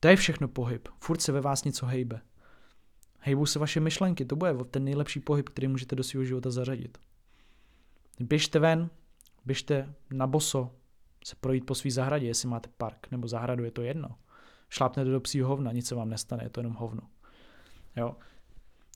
To 0.00 0.08
je 0.08 0.16
všechno 0.16 0.48
pohyb. 0.48 0.88
Furt 0.98 1.22
se 1.22 1.32
ve 1.32 1.40
vás 1.40 1.64
něco 1.64 1.86
hejbe. 1.86 2.20
Hejbou 3.26 3.46
se 3.46 3.58
vaše 3.58 3.80
myšlenky, 3.80 4.24
to 4.24 4.36
bude 4.36 4.54
ten 4.70 4.84
nejlepší 4.84 5.20
pohyb, 5.20 5.48
který 5.48 5.68
můžete 5.68 5.96
do 5.96 6.02
svého 6.02 6.24
života 6.24 6.50
zařadit. 6.50 6.98
Běžte 8.20 8.58
ven, 8.58 8.90
běžte 9.44 9.94
na 10.10 10.26
boso, 10.26 10.70
se 11.24 11.36
projít 11.40 11.66
po 11.66 11.74
svý 11.74 11.90
zahradě, 11.90 12.26
jestli 12.26 12.48
máte 12.48 12.68
park 12.76 13.06
nebo 13.10 13.28
zahradu, 13.28 13.64
je 13.64 13.70
to 13.70 13.82
jedno. 13.82 14.08
Šlápnete 14.68 15.10
do 15.10 15.20
psího 15.20 15.48
hovna, 15.48 15.72
nic 15.72 15.86
se 15.86 15.94
vám 15.94 16.10
nestane, 16.10 16.44
je 16.44 16.50
to 16.50 16.60
jenom 16.60 16.72
hovno. 16.72 17.02
Jo. 17.96 18.16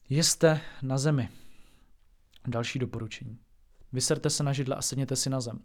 Jeste 0.08 0.60
na 0.82 0.98
zemi. 0.98 1.28
Další 2.46 2.78
doporučení. 2.78 3.38
Vyserte 3.92 4.30
se 4.30 4.42
na 4.42 4.52
židle 4.52 4.76
a 4.76 4.82
sedněte 4.82 5.16
si 5.16 5.30
na 5.30 5.40
zem. 5.40 5.58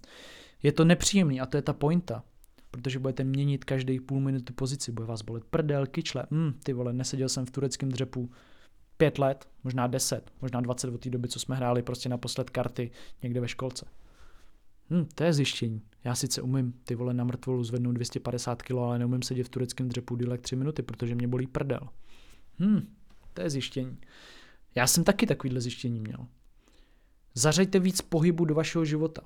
Je 0.63 0.71
to 0.71 0.85
nepříjemný 0.85 1.41
a 1.41 1.45
to 1.45 1.57
je 1.57 1.61
ta 1.61 1.73
pointa, 1.73 2.23
protože 2.71 2.99
budete 2.99 3.23
měnit 3.23 3.65
každý 3.65 3.99
půl 3.99 4.19
minuty 4.19 4.53
pozici, 4.53 4.91
bude 4.91 5.07
vás 5.07 5.21
bolet 5.21 5.43
prdel, 5.43 5.87
kyčle, 5.87 6.25
mm, 6.29 6.53
ty 6.63 6.73
vole, 6.73 6.93
neseděl 6.93 7.29
jsem 7.29 7.45
v 7.45 7.51
tureckém 7.51 7.89
dřepu 7.89 8.31
pět 8.97 9.19
let, 9.19 9.47
možná 9.63 9.87
deset, 9.87 10.31
možná 10.41 10.61
dvacet 10.61 10.93
od 10.93 11.01
té 11.01 11.09
doby, 11.09 11.27
co 11.27 11.39
jsme 11.39 11.55
hráli 11.55 11.81
prostě 11.81 12.09
naposled 12.09 12.49
karty 12.49 12.91
někde 13.23 13.41
ve 13.41 13.47
školce. 13.47 13.85
Hm, 14.89 15.05
to 15.15 15.23
je 15.23 15.33
zjištění. 15.33 15.81
Já 16.03 16.15
sice 16.15 16.41
umím 16.41 16.73
ty 16.83 16.95
vole 16.95 17.13
na 17.13 17.23
mrtvolu 17.23 17.63
zvednout 17.63 17.91
250 17.91 18.61
kg, 18.61 18.71
ale 18.71 18.99
neumím 18.99 19.21
sedět 19.21 19.43
v 19.43 19.49
tureckém 19.49 19.89
dřepu 19.89 20.15
dílek 20.15 20.41
3 20.41 20.55
minuty, 20.55 20.81
protože 20.81 21.15
mě 21.15 21.27
bolí 21.27 21.47
prdel. 21.47 21.89
Hm, 22.59 22.93
to 23.33 23.41
je 23.41 23.49
zjištění. 23.49 23.97
Já 24.75 24.87
jsem 24.87 25.03
taky 25.03 25.25
takovýhle 25.25 25.61
zjištění 25.61 25.99
měl. 25.99 26.27
Zařaďte 27.33 27.79
víc 27.79 28.01
pohybu 28.01 28.45
do 28.45 28.55
vašeho 28.55 28.85
života. 28.85 29.21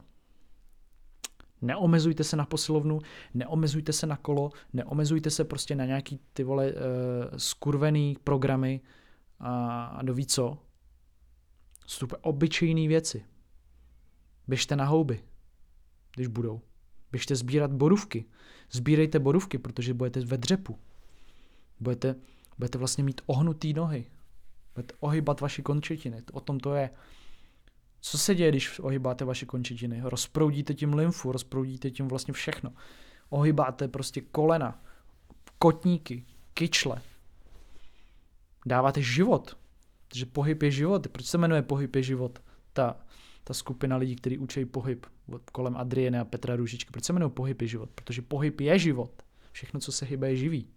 Neomezujte 1.61 2.23
se 2.23 2.35
na 2.35 2.45
posilovnu, 2.45 2.99
neomezujte 3.33 3.93
se 3.93 4.07
na 4.07 4.17
kolo, 4.17 4.51
neomezujte 4.73 5.29
se 5.29 5.43
prostě 5.43 5.75
na 5.75 5.85
nějaký 5.85 6.19
ty 6.33 6.43
vole 6.43 6.73
uh, 6.73 6.79
skurvený 7.37 8.17
programy 8.23 8.81
a, 9.39 9.85
a 9.85 10.01
do 10.01 10.13
ví 10.13 10.25
co. 10.25 10.57
Jsou 11.85 12.07
to 12.07 12.17
obyčejné 12.17 12.87
věci. 12.87 13.25
Běžte 14.47 14.75
na 14.75 14.85
houby, 14.85 15.23
když 16.15 16.27
budou. 16.27 16.61
Běžte 17.11 17.35
sbírat 17.35 17.71
borůvky. 17.71 18.25
Sbírejte 18.71 19.19
borůvky, 19.19 19.57
protože 19.57 19.93
budete 19.93 20.19
ve 20.25 20.37
dřepu. 20.37 20.79
Budete, 21.79 22.15
budete 22.57 22.77
vlastně 22.77 23.03
mít 23.03 23.21
ohnutý 23.25 23.73
nohy. 23.73 24.05
Budete 24.75 24.93
ohybat 24.99 25.41
vaši 25.41 25.61
končetiny. 25.61 26.23
O 26.31 26.39
tom 26.39 26.59
to 26.59 26.75
je. 26.75 26.89
Co 28.01 28.17
se 28.17 28.35
děje, 28.35 28.49
když 28.49 28.79
ohybáte 28.79 29.25
vaše 29.25 29.45
končetiny? 29.45 30.01
Rozproudíte 30.03 30.73
tím 30.73 30.93
lymfu, 30.93 31.31
rozproudíte 31.31 31.91
tím 31.91 32.07
vlastně 32.07 32.33
všechno. 32.33 32.73
Ohybáte 33.29 33.87
prostě 33.87 34.21
kolena, 34.21 34.83
kotníky, 35.59 36.25
kyčle. 36.53 37.01
Dáváte 38.67 39.01
život. 39.01 39.57
Takže 40.07 40.25
pohyb 40.25 40.63
je 40.63 40.71
život. 40.71 41.07
Proč 41.07 41.25
se 41.25 41.37
jmenuje 41.37 41.61
pohyb 41.61 41.95
je 41.95 42.03
život? 42.03 42.39
Ta, 42.73 42.97
ta 43.43 43.53
skupina 43.53 43.97
lidí, 43.97 44.15
kteří 44.15 44.37
učí 44.37 44.65
pohyb 44.65 45.05
kolem 45.51 45.77
Adriene 45.77 46.19
a 46.19 46.25
Petra 46.25 46.55
Růžičky. 46.55 46.91
Proč 46.91 47.03
se 47.03 47.13
jmenuje 47.13 47.29
pohyb 47.29 47.61
je 47.61 47.67
život? 47.67 47.89
Protože 47.95 48.21
pohyb 48.21 48.61
je 48.61 48.79
život. 48.79 49.23
Všechno, 49.51 49.79
co 49.79 49.91
se 49.91 50.05
hýbe, 50.05 50.29
je 50.29 50.35
živý. 50.35 50.67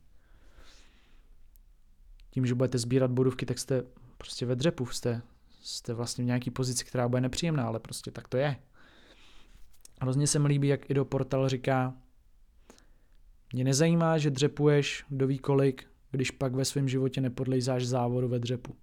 Tím, 2.31 2.46
že 2.46 2.55
budete 2.55 2.79
sbírat 2.79 3.11
bodovky, 3.11 3.46
tak 3.46 3.59
jste 3.59 3.83
prostě 4.18 4.46
ve 4.46 4.57
dřepu, 4.57 4.87
jste, 4.87 5.22
jste 5.62 5.94
vlastně 5.94 6.24
v 6.24 6.26
nějaký 6.26 6.50
pozici, 6.50 6.85
která 6.85 7.09
bude 7.09 7.20
nepříjemná, 7.20 7.66
ale 7.66 7.81
prostě 7.81 8.11
tak 8.11 8.29
to 8.29 8.37
je. 8.37 8.57
hrozně 10.00 10.26
se 10.26 10.38
mi 10.38 10.48
líbí, 10.48 10.68
jak 10.68 10.90
i 10.90 10.94
do 10.94 11.05
portal 11.05 11.48
říká, 11.48 11.94
mě 13.53 13.64
nezajímá, 13.64 14.18
že 14.18 14.31
dřepuješ 14.31 15.05
kdo 15.09 15.26
ví 15.26 15.38
kolik, 15.38 15.89
když 16.11 16.31
pak 16.31 16.55
ve 16.55 16.64
svém 16.64 16.88
životě 16.88 17.20
nepodlejzáš 17.20 17.87
závodu 17.87 18.29
ve 18.29 18.38
dřepu. 18.38 18.75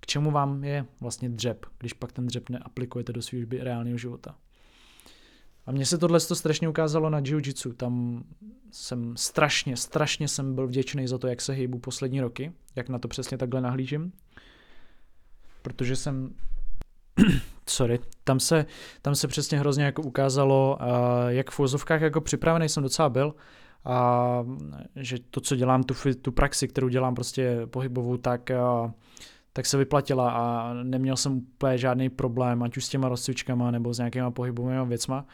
K 0.00 0.06
čemu 0.06 0.30
vám 0.30 0.64
je 0.64 0.86
vlastně 1.00 1.28
dřep, 1.28 1.66
když 1.78 1.92
pak 1.92 2.12
ten 2.12 2.26
dřep 2.26 2.48
neaplikujete 2.48 3.12
do 3.12 3.22
svého 3.22 3.46
reálného 3.60 3.98
života? 3.98 4.34
A 5.66 5.72
mně 5.72 5.86
se 5.86 5.98
tohle 5.98 6.20
to 6.20 6.34
strašně 6.34 6.68
ukázalo 6.68 7.10
na 7.10 7.20
jiu-jitsu. 7.20 7.72
Tam 7.72 8.24
jsem 8.70 9.16
strašně, 9.16 9.76
strašně 9.76 10.28
jsem 10.28 10.54
byl 10.54 10.66
vděčný 10.66 11.06
za 11.06 11.18
to, 11.18 11.26
jak 11.26 11.40
se 11.40 11.52
hýbu 11.52 11.78
poslední 11.78 12.20
roky, 12.20 12.52
jak 12.76 12.88
na 12.88 12.98
to 12.98 13.08
přesně 13.08 13.38
takhle 13.38 13.60
nahlížím. 13.60 14.12
Protože 15.62 15.96
jsem 15.96 16.34
sorry, 17.68 17.98
tam 18.24 18.40
se, 18.40 18.66
tam 19.02 19.14
se 19.14 19.28
přesně 19.28 19.58
hrozně 19.58 19.84
jako 19.84 20.02
ukázalo, 20.02 20.78
uh, 20.80 20.86
jak 21.28 21.50
v 21.50 21.58
vozovkách 21.58 22.00
jako 22.00 22.20
připravený 22.20 22.68
jsem 22.68 22.82
docela 22.82 23.08
byl, 23.08 23.34
a 23.84 24.44
že 24.96 25.16
to, 25.30 25.40
co 25.40 25.56
dělám, 25.56 25.82
tu, 25.82 25.94
tu 26.22 26.32
praxi, 26.32 26.68
kterou 26.68 26.88
dělám 26.88 27.14
prostě 27.14 27.60
pohybovou, 27.66 28.16
tak, 28.16 28.50
tak 29.52 29.66
se 29.66 29.76
vyplatila 29.76 30.30
a 30.30 30.74
neměl 30.74 31.16
jsem 31.16 31.32
úplně 31.32 31.78
žádný 31.78 32.08
problém, 32.08 32.62
ať 32.62 32.76
už 32.76 32.84
s 32.84 32.88
těma 32.88 33.08
rozcvičkama 33.08 33.70
nebo 33.70 33.94
s 33.94 33.98
nějakýma 33.98 34.30
pohybovými 34.30 34.86
věcma. 34.86 35.26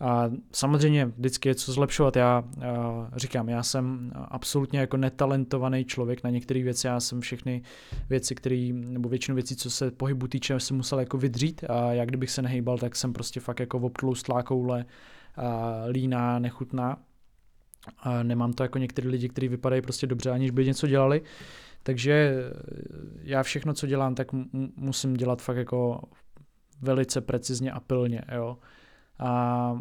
A 0.00 0.30
samozřejmě 0.52 1.06
vždycky 1.06 1.48
je 1.48 1.54
co 1.54 1.72
zlepšovat. 1.72 2.16
Já 2.16 2.44
říkám, 3.16 3.48
já 3.48 3.62
jsem 3.62 4.12
absolutně 4.14 4.78
jako 4.78 4.96
netalentovaný 4.96 5.84
člověk 5.84 6.24
na 6.24 6.30
některé 6.30 6.62
věci. 6.62 6.86
Já 6.86 7.00
jsem 7.00 7.20
všechny 7.20 7.62
věci, 8.08 8.34
které, 8.34 8.70
nebo 8.72 9.08
většinu 9.08 9.34
věcí, 9.34 9.56
co 9.56 9.70
se 9.70 9.90
pohybu 9.90 10.28
týče, 10.28 10.60
jsem 10.60 10.76
musel 10.76 11.00
jako 11.00 11.18
vydřít 11.18 11.64
a 11.68 11.92
já 11.92 12.04
kdybych 12.04 12.30
se 12.30 12.42
nehýbal, 12.42 12.78
tak 12.78 12.96
jsem 12.96 13.12
prostě 13.12 13.40
fakt 13.40 13.60
jako 13.60 13.78
obtloustlá 13.78 14.42
koule, 14.42 14.84
uh, 15.38 15.44
líná, 15.90 16.38
nechutná. 16.38 16.98
A 17.98 18.22
nemám 18.22 18.52
to 18.52 18.62
jako 18.62 18.78
některý 18.78 19.08
lidi, 19.08 19.28
kteří 19.28 19.48
vypadají 19.48 19.82
prostě 19.82 20.06
dobře, 20.06 20.30
aniž 20.30 20.50
by 20.50 20.66
něco 20.66 20.86
dělali. 20.86 21.22
Takže 21.82 22.34
já 23.22 23.42
všechno, 23.42 23.74
co 23.74 23.86
dělám, 23.86 24.14
tak 24.14 24.28
musím 24.76 25.14
dělat 25.14 25.42
fakt 25.42 25.56
jako 25.56 26.02
velice 26.80 27.20
precizně 27.20 27.72
a 27.72 27.80
pilně, 27.80 28.22
jo. 28.34 28.58
A 29.18 29.80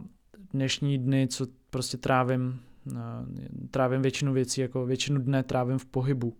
dnešní 0.54 0.98
dny, 0.98 1.28
co 1.28 1.48
prostě 1.70 1.98
trávím, 1.98 2.62
eh, 2.91 2.98
trávím 3.72 4.02
většinu 4.02 4.34
věcí, 4.34 4.62
jako 4.62 4.86
většinu 4.86 5.22
dne 5.22 5.44
trávím 5.44 5.78
v 5.78 5.86
pohybu 5.86 6.38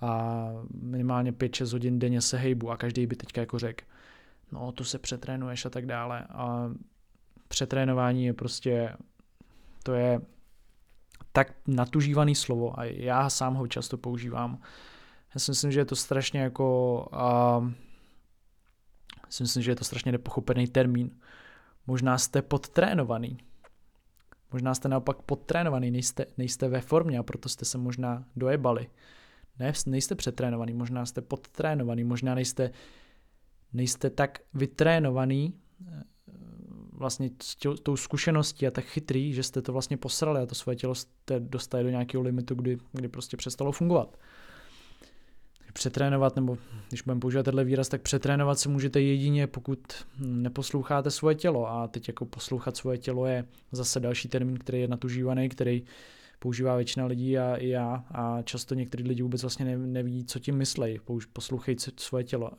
a 0.00 0.48
minimálně 0.82 1.32
5-6 1.32 1.72
hodin 1.72 1.98
denně 1.98 2.20
se 2.20 2.38
hejbu 2.38 2.70
a 2.70 2.76
každý 2.76 3.06
by 3.06 3.16
teďka 3.16 3.40
jako 3.40 3.58
řekl, 3.58 3.84
no 4.52 4.72
to 4.72 4.84
se 4.84 4.98
přetrénuješ 4.98 5.64
a 5.64 5.70
tak 5.70 5.86
dále 5.86 6.24
a 6.28 6.70
přetrénování 7.48 8.24
je 8.24 8.32
prostě, 8.32 8.96
to 9.82 9.94
je 9.94 10.20
tak 11.36 11.52
natužívaný 11.66 12.34
slovo 12.34 12.80
a 12.80 12.84
já 12.84 13.30
sám 13.30 13.54
ho 13.54 13.66
často 13.66 13.98
používám. 13.98 14.58
Já 15.34 15.40
si 15.40 15.50
myslím, 15.50 15.72
že 15.72 15.80
je 15.80 15.84
to 15.84 15.96
strašně 15.96 16.40
jako, 16.40 17.08
uh, 17.12 17.70
si 19.28 19.42
myslím, 19.42 19.62
že 19.62 19.70
je 19.70 19.76
to 19.76 19.84
strašně 19.84 20.12
nepochopený 20.12 20.66
termín, 20.66 21.10
Možná 21.86 22.18
jste 22.18 22.42
podtrénovaný. 22.42 23.38
Možná 24.52 24.74
jste 24.74 24.88
naopak 24.88 25.22
podtrénovaný, 25.22 25.90
nejste, 25.90 26.26
nejste 26.38 26.68
ve 26.68 26.80
formě 26.80 27.18
a 27.18 27.22
proto 27.22 27.48
jste 27.48 27.64
se 27.64 27.78
možná 27.78 28.24
dojebali. 28.36 28.90
Ne, 29.58 29.72
nejste 29.86 30.14
přetrénovaný, 30.14 30.74
možná 30.74 31.06
jste 31.06 31.20
podtrénovaný, 31.20 32.04
možná 32.04 32.34
nejste, 32.34 32.70
nejste 33.72 34.10
tak 34.10 34.38
vytrénovaný 34.54 35.60
vlastně 36.96 37.30
s 37.42 37.56
tě, 37.56 37.68
tou 37.82 37.96
zkušeností 37.96 38.66
a 38.66 38.70
tak 38.70 38.84
chytrý, 38.84 39.32
že 39.32 39.42
jste 39.42 39.62
to 39.62 39.72
vlastně 39.72 39.96
posrali 39.96 40.40
a 40.40 40.46
to 40.46 40.54
svoje 40.54 40.76
tělo 40.76 40.94
jste 40.94 41.40
dostali 41.40 41.84
do 41.84 41.90
nějakého 41.90 42.22
limitu, 42.22 42.54
kdy, 42.54 42.78
kdy 42.92 43.08
prostě 43.08 43.36
přestalo 43.36 43.72
fungovat 43.72 44.18
přetrénovat, 45.76 46.36
nebo 46.36 46.58
když 46.88 47.02
budeme 47.02 47.20
používat 47.20 47.42
tenhle 47.42 47.64
výraz, 47.64 47.88
tak 47.88 48.02
přetrénovat 48.02 48.58
se 48.58 48.68
můžete 48.68 49.00
jedině, 49.00 49.46
pokud 49.46 49.80
neposloucháte 50.18 51.10
svoje 51.10 51.34
tělo. 51.34 51.68
A 51.68 51.88
teď 51.88 52.08
jako 52.08 52.24
poslouchat 52.24 52.76
svoje 52.76 52.98
tělo 52.98 53.26
je 53.26 53.44
zase 53.72 54.00
další 54.00 54.28
termín, 54.28 54.58
který 54.58 54.80
je 54.80 54.88
natužívaný, 54.88 55.48
který 55.48 55.82
používá 56.38 56.76
většina 56.76 57.06
lidí 57.06 57.38
a 57.38 57.56
i 57.56 57.68
já. 57.68 58.04
A 58.10 58.42
často 58.42 58.74
některý 58.74 59.04
lidi 59.04 59.22
vůbec 59.22 59.42
vlastně 59.42 59.78
neví, 59.78 60.24
co 60.24 60.38
tím 60.38 60.56
myslej. 60.56 61.00
Poslouchej 61.32 61.76
svoje 61.96 62.24
tělo. 62.24 62.50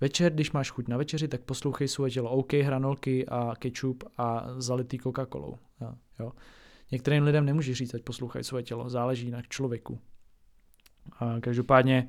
Večer, 0.00 0.32
když 0.32 0.52
máš 0.52 0.70
chuť 0.70 0.88
na 0.88 0.96
večeři, 0.96 1.28
tak 1.28 1.40
poslouchej 1.40 1.88
svoje 1.88 2.10
tělo. 2.10 2.30
OK, 2.30 2.52
hranolky 2.52 3.26
a 3.26 3.54
ketchup 3.58 4.04
a 4.18 4.46
zalitý 4.58 4.98
Coca-Colou. 4.98 5.58
Jo. 6.18 6.32
Některým 6.92 7.24
lidem 7.24 7.44
nemůžeš 7.44 7.78
říct, 7.78 7.94
ať 7.94 8.02
poslouchají 8.02 8.44
svoje 8.44 8.62
tělo. 8.62 8.90
Záleží 8.90 9.30
na 9.30 9.42
člověku. 9.42 9.98
A 11.18 11.40
každopádně, 11.40 12.08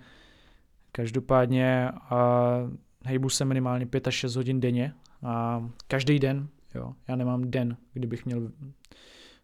každopádně 0.91 1.89
a 1.89 2.57
hejbu 3.05 3.29
se 3.29 3.45
minimálně 3.45 3.85
5 3.85 4.07
až 4.07 4.15
6 4.15 4.35
hodin 4.35 4.59
denně 4.59 4.93
a 5.23 5.69
každý 5.87 6.19
den, 6.19 6.47
jo, 6.75 6.93
já 7.07 7.15
nemám 7.15 7.51
den, 7.51 7.77
kdybych 7.93 8.25
měl, 8.25 8.51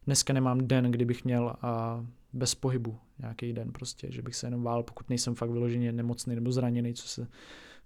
dneska 0.05 0.33
nemám 0.33 0.67
den, 0.67 0.91
kdybych 0.91 1.25
měl 1.25 1.55
a 1.61 2.05
bez 2.33 2.55
pohybu 2.55 2.97
nějaký 3.19 3.53
den 3.53 3.71
prostě, 3.71 4.11
že 4.11 4.21
bych 4.21 4.35
se 4.35 4.47
jenom 4.47 4.63
vál, 4.63 4.83
pokud 4.83 5.09
nejsem 5.09 5.35
fakt 5.35 5.49
vyloženě 5.49 5.91
nemocný 5.91 6.35
nebo 6.35 6.51
zraněný, 6.51 6.93
co 6.93 7.07
se 7.07 7.27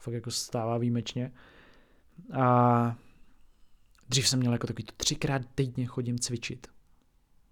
fakt 0.01 0.13
jako 0.13 0.31
stává 0.31 0.77
výjimečně. 0.77 1.31
A 2.33 2.97
dřív 4.09 4.27
jsem 4.27 4.39
měl 4.39 4.53
jako 4.53 4.67
takový 4.67 4.83
to 4.83 4.93
třikrát 4.97 5.41
týdně 5.55 5.85
chodím 5.85 6.19
cvičit. 6.19 6.67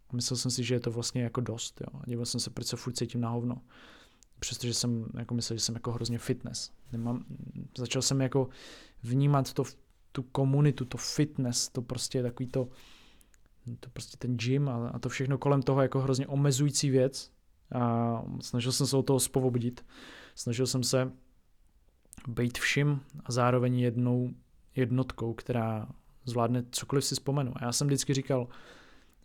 A 0.10 0.16
myslel 0.16 0.38
jsem 0.38 0.52
si, 0.52 0.64
že 0.64 0.76
je 0.76 0.80
to 0.80 0.92
vlastně 0.92 1.24
jako 1.24 1.42
dost, 1.42 1.82
jo. 1.82 2.00
A 2.02 2.04
díval 2.08 2.26
jsem 2.26 2.40
se, 2.40 2.50
proč 2.50 2.68
se 2.68 2.76
furt 2.76 2.94
cítím 2.94 3.22
na 3.22 3.30
hovno 3.30 3.62
přestože 4.40 4.74
jsem 4.74 5.06
jako 5.18 5.36
myslel, 5.36 5.58
že 5.58 5.64
jsem 5.64 5.76
jako 5.76 5.92
hrozně 5.92 6.18
fitness. 6.18 6.72
Nemám, 6.92 7.26
začal 7.78 8.02
jsem 8.02 8.22
jako 8.22 8.50
vnímat 9.04 9.54
to, 9.54 9.64
tu 10.12 10.24
komunitu, 10.24 10.86
to 10.86 10.98
fitness, 10.98 11.70
to 11.70 11.82
prostě 11.82 12.18
je 12.18 12.24
takový 12.24 12.48
to, 12.48 12.68
to 13.80 13.90
prostě 13.90 14.18
ten 14.18 14.38
gym 14.38 14.70
a, 14.70 14.90
a 14.90 15.00
to 15.00 15.10
všechno 15.10 15.38
kolem 15.38 15.62
toho 15.62 15.82
jako 15.82 16.00
hrozně 16.00 16.28
omezující 16.28 16.90
věc 16.90 17.32
a 17.76 18.24
snažil 18.42 18.72
jsem 18.72 18.88
se 18.88 18.98
o 18.98 19.04
toho 19.04 19.20
spovobdit. 19.20 19.86
Snažil 20.36 20.68
jsem 20.68 20.84
se 20.84 21.12
být 22.27 22.58
vším 22.58 23.01
a 23.25 23.32
zároveň 23.32 23.79
jednou 23.79 24.29
jednotkou, 24.75 25.34
která 25.34 25.88
zvládne 26.25 26.63
cokoliv 26.71 27.05
si 27.05 27.15
vzpomenu. 27.15 27.53
A 27.55 27.65
já 27.65 27.71
jsem 27.71 27.88
vždycky 27.88 28.13
říkal, 28.13 28.47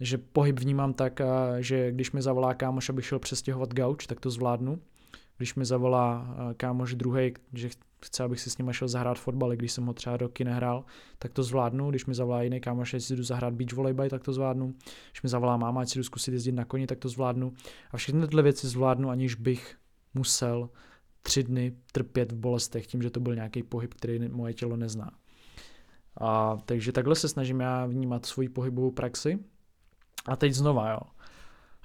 že 0.00 0.18
pohyb 0.18 0.60
vnímám 0.60 0.94
tak, 0.94 1.20
že 1.58 1.92
když 1.92 2.12
mi 2.12 2.22
zavolá 2.22 2.54
kámoš, 2.54 2.88
abych 2.88 3.06
šel 3.06 3.18
přestěhovat 3.18 3.74
gauč, 3.74 4.06
tak 4.06 4.20
to 4.20 4.30
zvládnu 4.30 4.80
když 5.36 5.54
mi 5.54 5.64
zavolá 5.64 6.36
kámoš 6.56 6.94
druhý, 6.94 7.34
že 7.52 7.68
chce, 8.04 8.24
abych 8.24 8.40
si 8.40 8.50
s 8.50 8.58
ním 8.58 8.72
šel 8.72 8.88
zahrát 8.88 9.18
fotbal, 9.18 9.50
když 9.50 9.72
jsem 9.72 9.86
ho 9.86 9.92
třeba 9.92 10.16
roky 10.16 10.44
nehrál, 10.44 10.84
tak 11.18 11.32
to 11.32 11.42
zvládnu. 11.42 11.90
Když 11.90 12.06
mi 12.06 12.14
zavolá 12.14 12.42
jiný 12.42 12.60
kámoš, 12.60 12.90
že 12.90 13.00
si 13.00 13.16
jdu 13.16 13.22
zahrát 13.22 13.54
beach 13.54 13.72
volejbal, 13.72 14.08
tak 14.08 14.24
to 14.24 14.32
zvládnu. 14.32 14.74
Když 15.10 15.22
mi 15.22 15.28
zavolá 15.28 15.56
máma, 15.56 15.80
ať 15.80 15.88
si 15.88 15.98
jdu 15.98 16.02
zkusit 16.02 16.32
jezdit 16.32 16.52
na 16.52 16.64
koni, 16.64 16.86
tak 16.86 16.98
to 16.98 17.08
zvládnu. 17.08 17.52
A 17.90 17.96
všechny 17.96 18.26
tyhle 18.26 18.42
věci 18.42 18.68
zvládnu, 18.68 19.10
aniž 19.10 19.34
bych 19.34 19.76
musel 20.14 20.70
tři 21.26 21.42
dny 21.42 21.72
trpět 21.92 22.32
v 22.32 22.36
bolestech 22.36 22.86
tím, 22.86 23.02
že 23.02 23.10
to 23.10 23.20
byl 23.20 23.34
nějaký 23.34 23.62
pohyb, 23.62 23.94
který 23.94 24.28
moje 24.28 24.54
tělo 24.54 24.76
nezná. 24.76 25.10
A, 26.20 26.58
takže 26.64 26.92
takhle 26.92 27.14
se 27.14 27.28
snažím 27.28 27.60
já 27.60 27.86
vnímat 27.86 28.26
svoji 28.26 28.48
pohybovou 28.48 28.90
praxi. 28.90 29.38
A 30.26 30.36
teď 30.36 30.52
znova, 30.52 30.90
jo. 30.90 31.00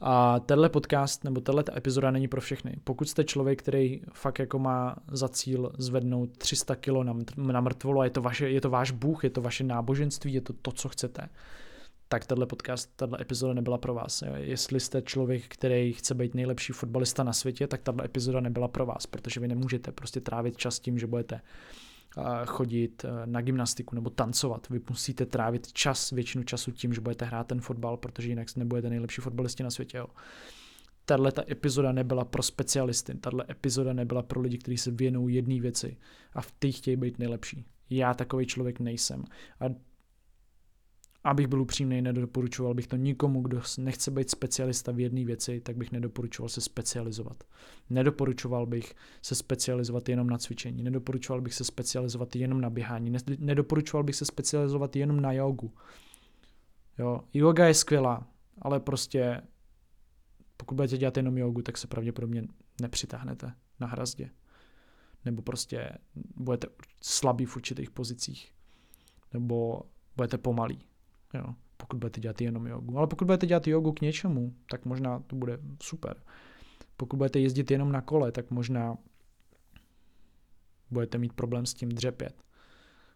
A 0.01 0.39
tenhle 0.39 0.69
podcast 0.69 1.23
nebo 1.23 1.41
tahle 1.41 1.63
epizoda 1.77 2.11
není 2.11 2.27
pro 2.27 2.41
všechny. 2.41 2.75
Pokud 2.83 3.09
jste 3.09 3.23
člověk, 3.23 3.59
který 3.59 4.01
fakt 4.13 4.39
jako 4.39 4.59
má 4.59 4.95
za 5.11 5.29
cíl 5.29 5.71
zvednout 5.77 6.37
300 6.37 6.75
kg 6.75 7.03
na, 7.03 7.13
na 7.37 7.61
mrtvolu 7.61 8.01
a 8.01 8.03
je 8.03 8.09
to, 8.09 8.21
vaše, 8.21 8.49
je 8.49 8.61
to 8.61 8.69
váš 8.69 8.91
bůh, 8.91 9.23
je 9.23 9.29
to 9.29 9.41
vaše 9.41 9.63
náboženství, 9.63 10.33
je 10.33 10.41
to 10.41 10.53
to, 10.53 10.71
co 10.71 10.89
chcete, 10.89 11.29
tak 12.09 12.25
tenhle 12.25 12.45
podcast, 12.45 12.91
tahle 12.95 13.17
epizoda 13.21 13.53
nebyla 13.53 13.77
pro 13.77 13.93
vás. 13.93 14.23
Jestli 14.35 14.79
jste 14.79 15.01
člověk, 15.01 15.47
který 15.47 15.93
chce 15.93 16.15
být 16.15 16.35
nejlepší 16.35 16.73
fotbalista 16.73 17.23
na 17.23 17.33
světě, 17.33 17.67
tak 17.67 17.81
tahle 17.81 18.05
epizoda 18.05 18.39
nebyla 18.39 18.67
pro 18.67 18.85
vás, 18.85 19.05
protože 19.05 19.39
vy 19.39 19.47
nemůžete 19.47 19.91
prostě 19.91 20.21
trávit 20.21 20.57
čas 20.57 20.79
tím, 20.79 20.99
že 20.99 21.07
budete 21.07 21.41
chodit 22.45 23.05
eh, 23.05 23.11
na 23.25 23.41
gymnastiku 23.41 23.95
nebo 23.95 24.09
tancovat. 24.09 24.69
Vy 24.69 24.81
musíte 24.89 25.25
trávit 25.25 25.73
čas, 25.73 26.11
většinu 26.11 26.43
času 26.43 26.71
tím, 26.71 26.93
že 26.93 27.01
budete 27.01 27.25
hrát 27.25 27.47
ten 27.47 27.61
fotbal, 27.61 27.97
protože 27.97 28.29
jinak 28.29 28.55
nebudete 28.55 28.89
nejlepší 28.89 29.21
fotbalisti 29.21 29.63
na 29.63 29.69
světě. 29.69 29.97
Jo. 29.97 30.07
Tahle 31.05 31.31
ta 31.31 31.43
epizoda 31.49 31.91
nebyla 31.91 32.25
pro 32.25 32.43
specialisty, 32.43 33.13
tahle 33.13 33.45
epizoda 33.49 33.93
nebyla 33.93 34.23
pro 34.23 34.41
lidi, 34.41 34.57
kteří 34.57 34.77
se 34.77 34.91
věnují 34.91 35.35
jedné 35.35 35.61
věci 35.61 35.97
a 36.33 36.41
v 36.41 36.51
té 36.51 36.71
chtějí 36.71 36.97
být 36.97 37.19
nejlepší. 37.19 37.65
Já 37.89 38.13
takový 38.13 38.45
člověk 38.45 38.79
nejsem. 38.79 39.23
A 39.59 39.65
abych 41.23 41.47
byl 41.47 41.61
upřímný, 41.61 42.01
nedoporučoval 42.01 42.73
bych 42.73 42.87
to 42.87 42.95
nikomu, 42.95 43.41
kdo 43.41 43.61
nechce 43.77 44.11
být 44.11 44.29
specialista 44.29 44.91
v 44.91 44.99
jedné 44.99 45.25
věci, 45.25 45.61
tak 45.61 45.77
bych 45.77 45.91
nedoporučoval 45.91 46.49
se 46.49 46.61
specializovat. 46.61 47.43
Nedoporučoval 47.89 48.65
bych 48.65 48.95
se 49.21 49.35
specializovat 49.35 50.09
jenom 50.09 50.29
na 50.29 50.37
cvičení, 50.37 50.83
nedoporučoval 50.83 51.41
bych 51.41 51.53
se 51.53 51.63
specializovat 51.63 52.35
jenom 52.35 52.61
na 52.61 52.69
běhání, 52.69 53.13
nedoporučoval 53.39 54.03
bych 54.03 54.15
se 54.15 54.25
specializovat 54.25 54.95
jenom 54.95 55.21
na 55.21 55.31
jogu. 55.31 55.73
Jo, 56.97 57.21
yoga 57.33 57.67
je 57.67 57.73
skvělá, 57.73 58.27
ale 58.61 58.79
prostě 58.79 59.41
pokud 60.57 60.75
budete 60.75 60.97
dělat 60.97 61.17
jenom 61.17 61.37
jogu, 61.37 61.61
tak 61.61 61.77
se 61.77 61.87
pravděpodobně 61.87 62.43
nepřitáhnete 62.81 63.53
na 63.79 63.87
hrazdě. 63.87 64.29
Nebo 65.25 65.41
prostě 65.41 65.89
budete 66.35 66.67
slabý 67.01 67.45
v 67.45 67.55
určitých 67.55 67.89
pozicích. 67.89 68.51
Nebo 69.33 69.81
budete 70.15 70.37
pomalý. 70.37 70.88
Jo, 71.33 71.55
pokud 71.77 71.97
budete 71.97 72.21
dělat 72.21 72.41
jenom 72.41 72.67
jogu. 72.67 72.97
Ale 72.97 73.07
pokud 73.07 73.25
budete 73.25 73.47
dělat 73.47 73.67
jogu 73.67 73.91
k 73.91 74.01
něčemu, 74.01 74.53
tak 74.71 74.85
možná 74.85 75.19
to 75.19 75.35
bude 75.35 75.59
super. 75.83 76.23
Pokud 76.97 77.17
budete 77.17 77.39
jezdit 77.39 77.71
jenom 77.71 77.91
na 77.91 78.01
kole, 78.01 78.31
tak 78.31 78.51
možná 78.51 78.97
budete 80.91 81.17
mít 81.17 81.33
problém 81.33 81.65
s 81.65 81.73
tím 81.73 81.89
dřepět. 81.89 82.43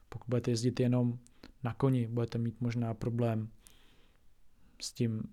Pokud 0.09 0.25
budete 0.27 0.51
jezdit 0.51 0.79
jenom 0.79 1.17
na 1.63 1.73
koni, 1.73 2.07
budete 2.07 2.37
mít 2.37 2.61
možná 2.61 2.93
problém 2.93 3.49
s 4.81 4.93
tím 4.93 5.23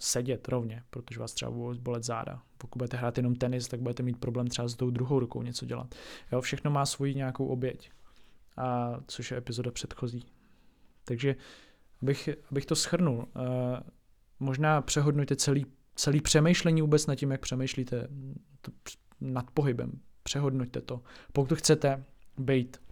sedět 0.00 0.48
rovně, 0.48 0.82
protože 0.90 1.20
vás 1.20 1.34
třeba 1.34 1.50
bude 1.50 1.78
bolet 1.78 2.04
záda. 2.04 2.42
Pokud 2.58 2.78
budete 2.78 2.96
hrát 2.96 3.16
jenom 3.16 3.34
tenis, 3.34 3.68
tak 3.68 3.80
budete 3.80 4.02
mít 4.02 4.20
problém 4.20 4.46
třeba 4.46 4.68
s 4.68 4.74
tou 4.74 4.90
druhou 4.90 5.20
rukou 5.20 5.42
něco 5.42 5.66
dělat. 5.66 5.94
Jo, 6.32 6.40
všechno 6.40 6.70
má 6.70 6.86
svoji 6.86 7.14
nějakou 7.14 7.46
oběť, 7.46 7.90
a 8.56 8.96
což 9.06 9.30
je 9.30 9.36
epizoda 9.36 9.70
předchozí. 9.70 10.26
Takže 11.04 11.36
abych, 12.02 12.28
abych 12.50 12.66
to 12.66 12.76
schrnul, 12.76 13.16
uh, 13.16 13.24
možná 14.40 14.82
přehodnujte 14.82 15.36
celý, 15.36 15.66
celý 15.94 16.20
přemýšlení 16.20 16.82
vůbec 16.82 17.06
nad 17.06 17.14
tím, 17.14 17.30
jak 17.30 17.40
přemýšlíte 17.40 18.08
nad 19.20 19.50
pohybem. 19.50 20.00
Přehodnoťte 20.22 20.80
to. 20.80 21.02
Pokud 21.32 21.58
chcete 21.58 22.04
být 22.38 22.82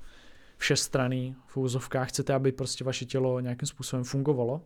všestranný 0.56 1.36
v 1.46 1.56
úzovkách, 1.56 2.08
chcete, 2.08 2.34
aby 2.34 2.52
prostě 2.52 2.84
vaše 2.84 3.04
tělo 3.04 3.40
nějakým 3.40 3.66
způsobem 3.66 4.04
fungovalo, 4.04 4.62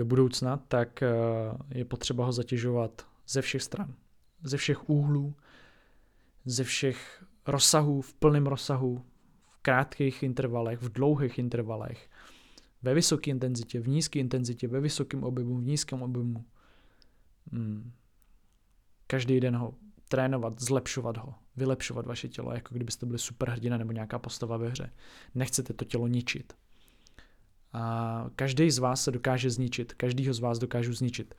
do 0.00 0.04
budoucna, 0.04 0.56
tak 0.56 1.02
eh, 1.02 1.08
je 1.74 1.84
potřeba 1.84 2.24
ho 2.24 2.32
zatěžovat 2.32 3.06
ze 3.28 3.42
všech 3.42 3.62
stran, 3.62 3.94
ze 4.42 4.56
všech 4.56 4.90
úhlů, 4.90 5.34
ze 6.44 6.64
všech 6.64 7.24
rozsahů, 7.46 8.00
v 8.00 8.14
plném 8.14 8.46
rozsahu, 8.46 9.04
v 9.50 9.58
krátkých 9.62 10.22
intervalech, 10.22 10.78
v 10.82 10.92
dlouhých 10.92 11.38
intervalech, 11.38 12.10
ve 12.82 12.94
vysoké 12.94 13.30
intenzitě, 13.30 13.80
v 13.80 13.88
nízké 13.88 14.18
intenzitě, 14.18 14.68
ve 14.68 14.80
vysokém 14.80 15.24
objemu, 15.24 15.56
v 15.56 15.62
nízkém 15.62 16.02
objemu. 16.02 16.44
Hmm. 17.52 17.92
Každý 19.06 19.40
den 19.40 19.56
ho 19.56 19.74
trénovat, 20.08 20.60
zlepšovat 20.60 21.16
ho, 21.16 21.34
vylepšovat 21.56 22.06
vaše 22.06 22.28
tělo, 22.28 22.52
jako 22.52 22.74
kdybyste 22.74 23.06
byli 23.06 23.18
superhrdina 23.18 23.76
nebo 23.76 23.92
nějaká 23.92 24.18
postava 24.18 24.56
ve 24.56 24.68
hře. 24.68 24.92
Nechcete 25.34 25.72
to 25.72 25.84
tělo 25.84 26.06
ničit. 26.06 26.52
A 27.72 28.26
každý 28.36 28.70
z 28.70 28.78
vás 28.78 29.04
se 29.04 29.10
dokáže 29.10 29.50
zničit, 29.50 29.94
každýho 29.94 30.34
z 30.34 30.40
vás 30.40 30.58
dokážu 30.58 30.92
zničit. 30.92 31.34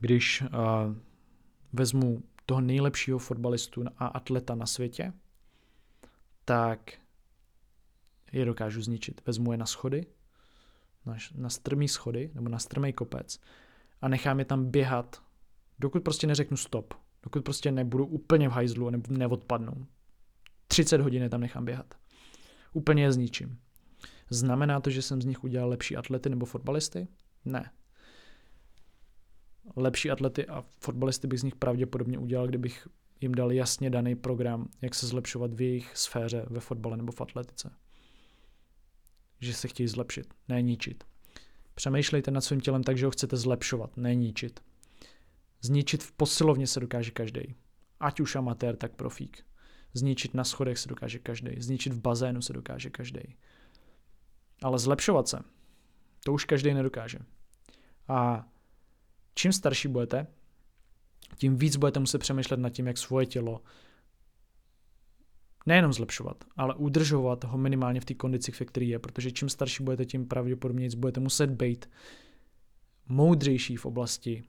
Když 0.00 0.42
uh, 0.42 0.48
vezmu 1.72 2.22
toho 2.46 2.60
nejlepšího 2.60 3.18
fotbalistu 3.18 3.84
a 3.98 4.06
atleta 4.06 4.54
na 4.54 4.66
světě, 4.66 5.12
tak 6.44 6.92
je 8.32 8.44
dokážu 8.44 8.82
zničit. 8.82 9.20
Vezmu 9.26 9.52
je 9.52 9.58
na 9.58 9.66
schody, 9.66 10.06
na, 11.06 11.16
na 11.34 11.50
strmý 11.50 11.88
schody 11.88 12.30
nebo 12.34 12.48
na 12.48 12.58
strmý 12.58 12.92
kopec 12.92 13.40
a 14.00 14.08
nechám 14.08 14.38
je 14.38 14.44
tam 14.44 14.70
běhat, 14.70 15.22
dokud 15.78 16.02
prostě 16.02 16.26
neřeknu 16.26 16.56
stop, 16.56 16.94
dokud 17.22 17.44
prostě 17.44 17.72
nebudu 17.72 18.06
úplně 18.06 18.48
v 18.48 18.52
hajzlu 18.52 18.88
a 18.88 18.90
ne, 18.90 19.00
neodpadnou. 19.08 19.86
30 20.68 21.00
hodin 21.00 21.22
je 21.22 21.28
tam 21.28 21.40
nechám 21.40 21.64
běhat. 21.64 21.94
Úplně 22.72 23.02
je 23.02 23.12
zničím. 23.12 23.58
Znamená 24.30 24.80
to, 24.80 24.90
že 24.90 25.02
jsem 25.02 25.22
z 25.22 25.24
nich 25.24 25.44
udělal 25.44 25.68
lepší 25.68 25.96
atlety 25.96 26.30
nebo 26.30 26.46
fotbalisty? 26.46 27.08
Ne. 27.44 27.70
Lepší 29.76 30.10
atlety 30.10 30.46
a 30.46 30.64
fotbalisty 30.78 31.26
bych 31.26 31.40
z 31.40 31.42
nich 31.42 31.56
pravděpodobně 31.56 32.18
udělal, 32.18 32.46
kdybych 32.46 32.88
jim 33.20 33.34
dal 33.34 33.52
jasně 33.52 33.90
daný 33.90 34.14
program, 34.14 34.68
jak 34.82 34.94
se 34.94 35.06
zlepšovat 35.06 35.54
v 35.54 35.60
jejich 35.60 35.96
sféře 35.96 36.46
ve 36.50 36.60
fotbale 36.60 36.96
nebo 36.96 37.12
v 37.12 37.20
atletice. 37.20 37.70
Že 39.40 39.54
se 39.54 39.68
chtějí 39.68 39.88
zlepšit, 39.88 40.34
ne 40.48 40.62
ničit. 40.62 41.04
Přemýšlejte 41.74 42.30
nad 42.30 42.40
svým 42.40 42.60
tělem 42.60 42.82
tak, 42.82 42.98
že 42.98 43.06
ho 43.06 43.10
chcete 43.10 43.36
zlepšovat, 43.36 43.96
ne 43.96 44.14
ničit. 44.14 44.60
Zničit 45.60 46.02
v 46.02 46.12
posilovně 46.12 46.66
se 46.66 46.80
dokáže 46.80 47.10
každý. 47.10 47.54
Ať 48.00 48.20
už 48.20 48.36
amatér, 48.36 48.76
tak 48.76 48.96
profík. 48.96 49.44
Zničit 49.94 50.34
na 50.34 50.44
schodech 50.44 50.78
se 50.78 50.88
dokáže 50.88 51.18
každý. 51.18 51.50
Zničit 51.58 51.92
v 51.92 52.00
bazénu 52.00 52.42
se 52.42 52.52
dokáže 52.52 52.90
každý. 52.90 53.36
Ale 54.62 54.78
zlepšovat 54.78 55.28
se, 55.28 55.38
to 56.24 56.32
už 56.32 56.44
každý 56.44 56.74
nedokáže. 56.74 57.18
A 58.08 58.48
čím 59.34 59.52
starší 59.52 59.88
budete, 59.88 60.26
tím 61.36 61.56
víc 61.56 61.76
budete 61.76 62.00
muset 62.00 62.18
přemýšlet 62.18 62.60
nad 62.60 62.70
tím, 62.70 62.86
jak 62.86 62.98
svoje 62.98 63.26
tělo 63.26 63.62
nejenom 65.66 65.92
zlepšovat, 65.92 66.44
ale 66.56 66.74
udržovat 66.74 67.44
ho 67.44 67.58
minimálně 67.58 68.00
v 68.00 68.04
té 68.04 68.14
kondici, 68.14 68.52
ve 68.60 68.66
které 68.66 68.86
je, 68.86 68.98
protože 68.98 69.30
čím 69.30 69.48
starší 69.48 69.84
budete, 69.84 70.04
tím 70.04 70.26
pravděpodobně 70.28 70.88
budete 70.96 71.20
muset 71.20 71.50
být 71.50 71.90
moudřejší 73.08 73.76
v 73.76 73.86
oblasti 73.86 74.44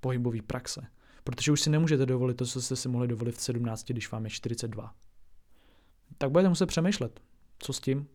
pohybové 0.00 0.42
praxe. 0.42 0.86
Protože 1.24 1.52
už 1.52 1.60
si 1.60 1.70
nemůžete 1.70 2.06
dovolit 2.06 2.36
to, 2.36 2.46
co 2.46 2.62
jste 2.62 2.76
si 2.76 2.88
mohli 2.88 3.08
dovolit 3.08 3.36
v 3.36 3.40
17, 3.40 3.84
když 3.84 4.10
vám 4.10 4.24
je 4.24 4.30
42. 4.30 4.94
Tak 6.18 6.30
budete 6.30 6.48
muset 6.48 6.66
přemýšlet, 6.66 7.20
co 7.58 7.72
s 7.72 7.80
tím, 7.80 8.08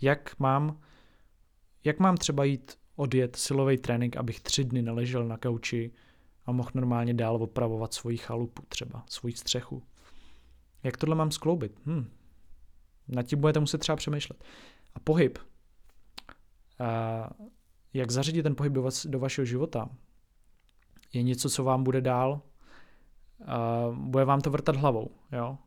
jak 0.00 0.38
mám, 0.38 0.80
jak 1.84 1.98
mám 1.98 2.16
třeba 2.16 2.44
jít 2.44 2.78
odjet 2.96 3.36
silový 3.36 3.78
trénink, 3.78 4.16
abych 4.16 4.40
tři 4.40 4.64
dny 4.64 4.82
neležel 4.82 5.28
na 5.28 5.36
kauči 5.36 5.92
a 6.46 6.52
mohl 6.52 6.70
normálně 6.74 7.14
dál 7.14 7.42
opravovat 7.42 7.94
svoji 7.94 8.16
chalupu 8.16 8.62
třeba, 8.68 9.04
svoji 9.08 9.34
střechu. 9.34 9.82
Jak 10.82 10.96
tohle 10.96 11.16
mám 11.16 11.30
skloubit? 11.30 11.80
Hm. 11.86 12.10
Na 13.08 13.22
tím 13.22 13.40
budete 13.40 13.60
muset 13.60 13.78
třeba 13.78 13.96
přemýšlet. 13.96 14.44
A 14.94 15.00
pohyb. 15.00 15.38
A 16.78 17.30
jak 17.94 18.10
zařídit 18.10 18.42
ten 18.42 18.54
pohyb 18.54 18.72
do, 18.72 18.82
vas, 18.82 19.06
do 19.06 19.18
vašeho 19.18 19.44
života? 19.44 19.88
Je 21.12 21.22
něco, 21.22 21.50
co 21.50 21.64
vám 21.64 21.84
bude 21.84 22.00
dál? 22.00 22.40
A 23.46 23.86
bude 23.94 24.24
vám 24.24 24.40
to 24.40 24.50
vrtat 24.50 24.76
hlavou, 24.76 25.10
jo? 25.32 25.58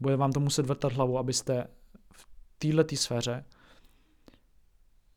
Bude 0.00 0.16
vám 0.16 0.32
to 0.32 0.40
muset 0.40 0.66
vrtat 0.66 0.92
hlavou, 0.92 1.18
abyste 1.18 1.66
v 2.12 2.26
této 2.58 2.96
sféře 2.96 3.44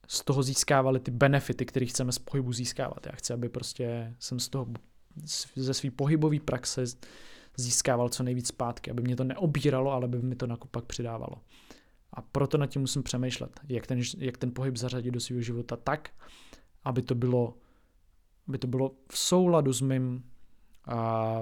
z 0.07 0.23
toho 0.23 0.43
získávali 0.43 0.99
ty 0.99 1.11
benefity, 1.11 1.65
které 1.65 1.85
chceme 1.85 2.11
z 2.11 2.19
pohybu 2.19 2.53
získávat. 2.53 3.05
Já 3.05 3.11
chci, 3.11 3.33
aby 3.33 3.49
prostě 3.49 4.15
jsem 4.19 4.39
z 4.39 4.49
toho 4.49 4.67
ze 5.55 5.73
své 5.73 5.91
pohybové 5.91 6.39
praxe 6.39 6.83
získával 7.57 8.09
co 8.09 8.23
nejvíc 8.23 8.47
zpátky, 8.47 8.91
aby 8.91 9.03
mě 9.03 9.15
to 9.15 9.23
neobíralo, 9.23 9.91
ale 9.91 10.05
aby 10.05 10.21
mi 10.21 10.35
to 10.35 10.47
nakupak 10.47 10.85
přidávalo. 10.85 11.41
A 12.13 12.21
proto 12.21 12.57
nad 12.57 12.67
tím 12.67 12.81
musím 12.81 13.03
přemýšlet, 13.03 13.59
jak 13.69 13.87
ten, 13.87 14.01
jak 14.17 14.37
ten 14.37 14.53
pohyb 14.53 14.77
zařadit 14.77 15.11
do 15.11 15.19
svého 15.19 15.41
života 15.41 15.75
tak, 15.75 16.09
aby 16.83 17.01
to 17.01 17.15
bylo, 17.15 17.53
aby 18.47 18.57
to 18.57 18.67
bylo 18.67 18.91
v 19.11 19.17
souladu 19.17 19.73
s 19.73 19.81
mým, 19.81 20.23
a, 20.85 21.41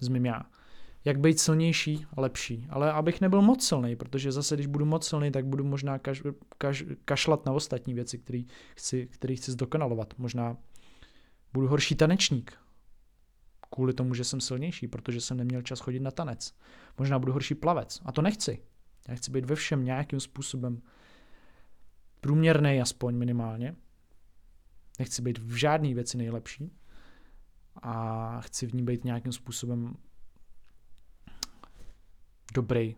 s 0.00 0.08
mým 0.08 0.26
já 0.26 0.42
jak 1.04 1.20
být 1.20 1.40
silnější 1.40 2.06
a 2.16 2.20
lepší. 2.20 2.66
Ale 2.70 2.92
abych 2.92 3.20
nebyl 3.20 3.42
moc 3.42 3.66
silný, 3.66 3.96
protože 3.96 4.32
zase, 4.32 4.54
když 4.54 4.66
budu 4.66 4.84
moc 4.84 5.08
silný, 5.08 5.30
tak 5.30 5.46
budu 5.46 5.64
možná 5.64 5.98
kaž, 5.98 6.22
kaž, 6.58 6.84
kašlat 7.04 7.46
na 7.46 7.52
ostatní 7.52 7.94
věci, 7.94 8.18
které 8.18 8.42
chci, 8.76 9.08
chci 9.34 9.52
zdokonalovat. 9.52 10.14
Možná 10.18 10.56
budu 11.52 11.68
horší 11.68 11.94
tanečník, 11.94 12.52
kvůli 13.80 13.94
tomu, 13.94 14.14
že 14.14 14.24
jsem 14.24 14.40
silnější, 14.40 14.88
protože 14.88 15.20
jsem 15.20 15.36
neměl 15.36 15.62
čas 15.62 15.80
chodit 15.80 16.00
na 16.00 16.10
tanec. 16.10 16.54
Možná 16.98 17.18
budu 17.18 17.32
horší 17.32 17.54
plavec. 17.54 18.00
A 18.04 18.12
to 18.12 18.22
nechci. 18.22 18.62
Já 19.08 19.14
chci 19.14 19.30
být 19.30 19.44
ve 19.44 19.54
všem 19.54 19.84
nějakým 19.84 20.20
způsobem 20.20 20.82
průměrný 22.20 22.80
aspoň 22.80 23.14
minimálně. 23.16 23.76
Nechci 24.98 25.22
být 25.22 25.38
v 25.38 25.54
žádné 25.54 25.94
věci 25.94 26.18
nejlepší. 26.18 26.72
A 27.82 28.40
chci 28.40 28.66
v 28.66 28.74
ní 28.74 28.82
být 28.82 29.04
nějakým 29.04 29.32
způsobem 29.32 29.94
dobrý 32.54 32.96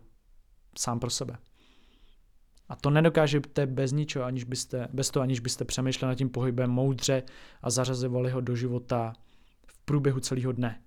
sám 0.77 0.99
pro 0.99 1.09
sebe. 1.09 1.37
A 2.69 2.75
to 2.75 2.89
nedokážete 2.89 3.65
bez 3.65 3.91
ničeho, 3.91 4.25
aniž 4.25 4.43
byste, 4.43 4.87
bez 4.93 5.09
toho, 5.09 5.23
aniž 5.23 5.39
byste 5.39 5.65
přemýšleli 5.65 6.11
nad 6.11 6.15
tím 6.15 6.29
pohybem 6.29 6.69
moudře 6.69 7.23
a 7.61 7.69
zařazovali 7.69 8.31
ho 8.31 8.41
do 8.41 8.55
života 8.55 9.13
průběhu 9.85 10.19
celého 10.19 10.51
dne. 10.51 10.83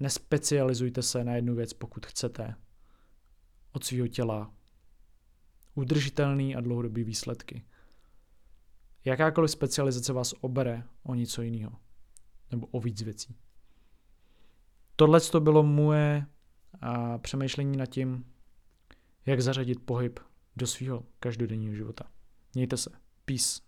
Nespecializujte 0.00 1.02
se 1.02 1.24
na 1.24 1.34
jednu 1.34 1.54
věc, 1.54 1.72
pokud 1.72 2.06
chcete 2.06 2.54
od 3.72 3.84
svého 3.84 4.08
těla 4.08 4.52
udržitelný 5.74 6.56
a 6.56 6.60
dlouhodobý 6.60 7.04
výsledky. 7.04 7.64
Jakákoliv 9.04 9.50
specializace 9.50 10.12
vás 10.12 10.34
obere 10.40 10.82
o 11.02 11.14
něco 11.14 11.42
jiného. 11.42 11.72
Nebo 12.50 12.66
o 12.66 12.80
víc 12.80 13.02
věcí. 13.02 13.36
Tohle 14.96 15.20
to 15.20 15.40
bylo 15.40 15.62
moje 15.62 16.26
a 16.80 17.18
přemýšlení 17.18 17.76
nad 17.76 17.86
tím, 17.86 18.32
jak 19.26 19.40
zařadit 19.40 19.82
pohyb 19.84 20.20
do 20.56 20.66
svého 20.66 21.06
každodenního 21.20 21.74
života. 21.74 22.04
Mějte 22.54 22.76
se. 22.76 22.90
Peace. 23.24 23.67